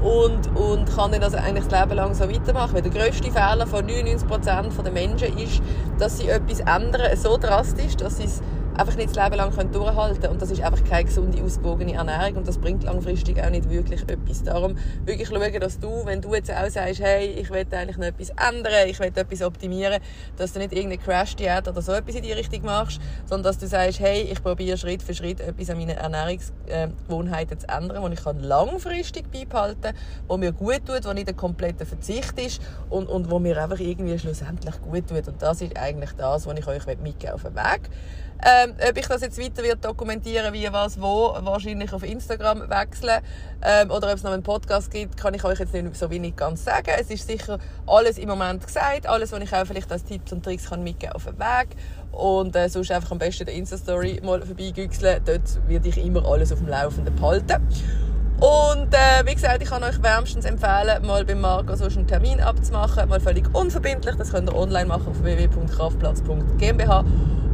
und, 0.00 0.54
und 0.56 0.94
kann 0.94 1.12
dann 1.12 1.20
das 1.20 1.34
eigentlich 1.34 1.66
das 1.68 1.80
Leben 1.80 1.96
lang 1.96 2.14
so 2.14 2.28
weitermachen. 2.30 2.74
Weil 2.74 2.82
der 2.82 2.92
grösste 2.92 3.30
Fehler 3.30 3.66
von 3.66 3.86
99% 3.86 4.82
der 4.82 4.92
Menschen 4.92 5.38
ist, 5.38 5.62
dass 5.98 6.18
sie 6.18 6.28
etwas 6.28 6.60
ändern, 6.60 7.16
so 7.16 7.36
drastisch, 7.36 7.96
dass 7.96 8.18
sie 8.18 8.24
es 8.24 8.42
einfach 8.78 8.96
nicht 8.96 9.16
das 9.16 9.24
Leben 9.24 9.36
lang 9.36 9.72
durchhalten 9.72 10.20
können. 10.20 10.32
Und 10.32 10.42
das 10.42 10.50
ist 10.50 10.62
einfach 10.62 10.84
keine 10.84 11.04
gesunde, 11.04 11.42
ausgewogene 11.42 11.94
Ernährung 11.94 12.36
und 12.36 12.48
das 12.48 12.58
bringt 12.58 12.84
langfristig 12.84 13.42
auch 13.42 13.50
nicht 13.50 13.68
wirklich 13.70 14.02
etwas. 14.02 14.42
Darum 14.42 14.76
wirklich 15.04 15.28
schauen, 15.28 15.60
dass 15.60 15.78
du, 15.78 16.04
wenn 16.04 16.20
du 16.20 16.34
jetzt 16.34 16.50
auch 16.50 16.68
sagst, 16.68 17.00
hey, 17.00 17.26
ich 17.26 17.50
will 17.50 17.66
eigentlich 17.70 17.96
noch 17.96 18.06
etwas 18.06 18.30
ändern, 18.30 18.88
ich 18.88 18.98
will 18.98 19.12
etwas 19.14 19.42
optimieren, 19.42 20.00
dass 20.36 20.52
du 20.52 20.58
nicht 20.58 20.72
irgendeine 20.72 21.02
Crash-Diät 21.02 21.68
oder 21.68 21.82
so 21.82 21.92
etwas 21.92 22.14
in 22.14 22.22
die 22.22 22.32
Richtung 22.32 22.62
machst, 22.64 23.00
sondern 23.24 23.44
dass 23.44 23.58
du 23.58 23.66
sagst, 23.66 24.00
hey, 24.00 24.22
ich 24.22 24.42
probiere 24.42 24.76
Schritt 24.76 25.02
für 25.02 25.14
Schritt 25.14 25.40
etwas 25.40 25.70
an 25.70 25.78
meinen 25.78 25.96
Ernährungsgewohnheiten 25.96 27.58
zu 27.58 27.68
ändern, 27.68 28.02
wo 28.02 28.08
ich 28.08 28.22
kann 28.22 28.40
langfristig 28.40 29.30
beibehalten 29.30 29.94
kann, 30.28 30.40
mir 30.40 30.52
gut 30.52 30.84
tut, 30.86 31.04
wo 31.04 31.12
nicht 31.12 31.28
ein 31.28 31.36
kompletter 31.36 31.86
Verzicht 31.86 32.38
ist 32.38 32.60
und, 32.90 33.08
und 33.08 33.30
wo 33.30 33.38
mir 33.38 33.62
einfach 33.62 33.80
irgendwie 33.80 34.18
schlussendlich 34.18 34.80
gut 34.82 35.08
tut. 35.08 35.28
Und 35.28 35.40
das 35.40 35.60
ist 35.60 35.76
eigentlich 35.76 36.12
das, 36.12 36.46
was 36.46 36.58
ich 36.58 36.66
euch 36.66 36.86
mitgeben 36.86 37.34
auf 37.34 37.42
den 37.42 37.54
Weg. 37.54 37.90
Ähm, 38.44 38.74
ob 38.88 38.96
ich 38.96 39.06
das 39.06 39.22
jetzt 39.22 39.40
weiter 39.40 39.62
wird 39.62 39.84
dokumentieren, 39.84 40.52
wie 40.52 40.70
was 40.70 41.00
wo, 41.00 41.34
wahrscheinlich 41.40 41.92
auf 41.92 42.02
Instagram 42.02 42.68
wechseln 42.68 43.22
ähm, 43.62 43.90
oder 43.90 44.08
ob 44.08 44.14
es 44.14 44.22
noch 44.22 44.32
einen 44.32 44.42
Podcast 44.42 44.90
gibt, 44.90 45.16
kann 45.16 45.32
ich 45.34 45.42
euch 45.44 45.58
jetzt 45.58 45.72
nicht 45.72 45.96
so 45.96 46.10
wenig 46.10 46.36
ganz 46.36 46.64
sagen. 46.64 46.90
Es 46.98 47.10
ist 47.10 47.26
sicher 47.26 47.58
alles 47.86 48.18
im 48.18 48.28
Moment 48.28 48.66
gesagt, 48.66 49.06
alles, 49.06 49.32
was 49.32 49.40
ich 49.40 49.54
auch 49.54 49.66
vielleicht 49.66 49.90
als 49.90 50.04
Tipps 50.04 50.32
und 50.32 50.44
Tricks 50.44 50.68
kann 50.68 50.84
mitgeben 50.84 51.14
auf 51.14 51.24
den 51.24 51.38
Weg 51.38 51.76
und 52.12 52.54
äh, 52.56 52.68
sonst 52.68 52.90
einfach 52.90 53.10
am 53.12 53.18
besten 53.18 53.46
der 53.46 53.54
Insta-Story 53.54 54.20
mal 54.22 54.42
vorbeigüchseln. 54.42 55.22
Dort 55.24 55.68
werde 55.68 55.88
ich 55.88 55.98
immer 55.98 56.24
alles 56.26 56.52
auf 56.52 56.58
dem 56.58 56.68
Laufenden 56.68 57.14
behalten. 57.14 57.66
Und 58.40 58.92
äh, 58.92 59.24
wie 59.24 59.34
gesagt, 59.34 59.62
ich 59.62 59.70
kann 59.70 59.82
euch 59.82 60.02
wärmstens 60.02 60.44
empfehlen, 60.44 61.06
mal 61.06 61.24
beim 61.24 61.40
Marco 61.40 61.74
so 61.74 61.86
einen 61.86 62.06
Termin 62.06 62.40
abzumachen, 62.40 63.08
mal 63.08 63.18
völlig 63.20 63.46
unverbindlich. 63.54 64.14
Das 64.16 64.30
könnt 64.30 64.50
ihr 64.50 64.56
online 64.56 64.86
machen 64.86 65.08
auf 65.08 65.22
www.kraftplatz.gmbH 65.22 67.04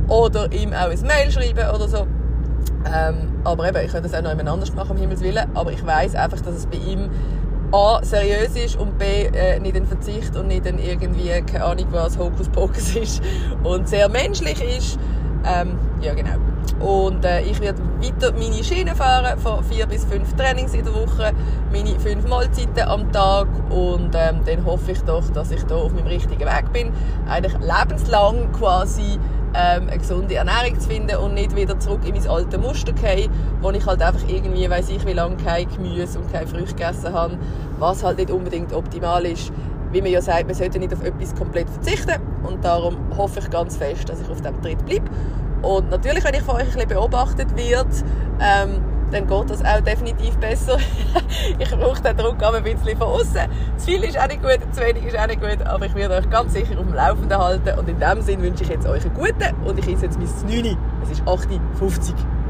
oder 0.09 0.51
ihm 0.53 0.73
auch 0.73 0.91
ein 0.91 1.01
Mail 1.03 1.31
schreiben 1.31 1.71
oder 1.73 1.89
so. 1.89 2.07
Ähm, 2.93 3.33
aber 3.45 3.69
eben, 3.69 3.85
ich 3.85 3.93
könnte 3.93 4.09
das 4.09 4.15
auch 4.15 4.23
noch 4.23 4.31
jemand 4.31 4.49
anders 4.49 4.75
machen, 4.75 4.93
um 4.93 4.97
Himmels 4.97 5.21
Willen. 5.21 5.49
Aber 5.55 5.71
ich 5.71 5.87
weiß 5.87 6.17
einfach, 6.17 6.41
dass 6.41 6.55
es 6.57 6.67
bei 6.67 6.79
ihm 6.79 7.11
A, 7.73 8.01
seriös 8.03 8.57
ist 8.57 8.77
und 8.77 8.99
B, 8.99 9.27
äh, 9.27 9.61
nicht 9.61 9.77
ein 9.77 9.87
Verzicht 9.87 10.37
und 10.37 10.49
nicht 10.49 10.67
ein 10.67 10.79
irgendwie, 10.79 11.31
keine 11.43 11.65
Ahnung 11.65 11.87
was, 11.93 12.19
Hokuspokus 12.19 12.97
ist 12.97 13.23
und 13.63 13.89
sehr 13.89 14.09
menschlich 14.09 14.61
ist. 14.61 14.99
Ähm, 15.45 15.79
ja, 16.01 16.13
genau. 16.13 16.52
Und 16.83 17.25
äh, 17.25 17.43
ich 17.43 17.61
werde 17.61 17.81
weiter 18.01 18.33
meine 18.33 18.65
Schiene 18.65 18.97
fahren, 18.97 19.39
von 19.39 19.63
vier 19.63 19.87
bis 19.87 20.05
fünf 20.05 20.35
Trainings 20.35 20.75
in 20.75 20.85
der 20.85 20.93
Woche, 20.93 21.33
meine 21.71 21.99
fünf 22.01 22.27
Mahlzeiten 22.27 22.83
am 22.83 23.13
Tag 23.13 23.47
und 23.71 24.11
ähm, 24.15 24.41
dann 24.45 24.65
hoffe 24.65 24.91
ich 24.91 25.01
doch, 25.03 25.29
dass 25.31 25.53
ich 25.53 25.63
da 25.65 25.77
auf 25.77 25.93
meinem 25.93 26.09
richtigen 26.09 26.41
Weg 26.41 26.73
bin. 26.73 26.91
Eigentlich 27.29 27.55
lebenslang 27.61 28.51
quasi 28.51 29.19
ähm, 29.55 29.89
eine 29.89 29.99
gesunde 29.99 30.35
Ernährung 30.35 30.81
zu 30.81 30.89
finden 30.89 31.17
und 31.19 31.35
nicht 31.35 31.55
wieder 31.55 31.79
zurück 31.79 32.01
in 32.05 32.15
mein 32.15 32.27
alte 32.29 32.59
Muster 32.59 32.93
gehen, 32.93 33.31
wo 33.61 33.71
ich 33.71 33.87
halt 33.87 34.03
einfach 34.03 34.27
irgendwie, 34.27 34.69
weiß 34.69 34.89
ich 34.89 35.07
wie 35.07 35.13
lange, 35.13 35.37
kein 35.37 35.69
Gemüse 35.69 36.19
und 36.19 36.33
keine 36.33 36.49
Früchte 36.49 36.75
gegessen 36.75 37.13
habe, 37.13 37.39
was 37.79 38.03
halt 38.03 38.19
nicht 38.19 38.31
unbedingt 38.31 38.73
optimal 38.73 39.25
ist. 39.25 39.53
Wie 39.93 40.01
man 40.01 40.11
ja 40.11 40.23
sagt, 40.23 40.47
man 40.47 40.55
sollte 40.55 40.79
nicht 40.79 40.93
auf 40.93 41.05
etwas 41.05 41.35
komplett 41.35 41.69
verzichten 41.71 42.21
und 42.43 42.65
darum 42.65 42.97
hoffe 43.17 43.41
ich 43.41 43.51
ganz 43.51 43.77
fest, 43.77 44.09
dass 44.09 44.21
ich 44.21 44.29
auf 44.29 44.41
dem 44.41 44.61
Tritt 44.63 44.85
bleibe. 44.85 45.05
Und 45.63 45.91
natürlich, 45.91 46.25
wenn 46.25 46.35
ich 46.35 46.43
von 46.43 46.57
euch 46.57 46.63
ein 46.63 46.73
bisschen 46.73 46.89
beobachtet 46.89 47.57
werde, 47.57 47.91
ähm, 48.41 48.83
dann 49.13 49.27
geht 49.27 49.51
das 49.51 49.65
auch 49.65 49.81
definitiv 49.81 50.37
besser. 50.39 50.79
ich 51.59 51.71
brauche 51.71 52.03
den 52.03 52.17
Druck 52.17 52.43
aber 52.43 52.59
ein 52.59 52.65
bisschen 52.65 52.99
von 52.99 53.09
außen. 53.09 53.43
Zu 53.77 53.87
viel 53.87 54.05
ist 54.05 54.19
auch 54.19 54.27
nicht 54.27 54.43
gut, 54.43 54.59
zu 54.73 54.81
wenig 54.81 55.05
ist 55.05 55.19
auch 55.19 55.27
nicht 55.27 55.41
gut, 55.41 55.65
aber 55.67 55.87
ich 55.87 55.95
werde 55.95 56.17
euch 56.17 56.29
ganz 56.31 56.53
sicher 56.55 56.79
auf 56.79 56.87
dem 56.87 56.95
Laufenden 56.95 57.39
halten. 57.39 57.79
Und 57.79 57.89
in 57.89 58.01
dem 58.01 58.23
Sinne 58.23 58.43
wünsche 58.43 58.65
ich 58.65 58.71
jetzt 58.71 58.87
euch 58.87 59.05
einen 59.05 59.15
guten 59.15 59.55
und 59.65 59.79
ich 59.79 59.87
esse 59.87 60.07
jetzt 60.07 60.19
mein 60.19 60.63
9. 60.63 60.77
Es 61.03 61.11
ist 61.11 61.23
8.50 61.23 61.51
Uhr. 61.51 62.42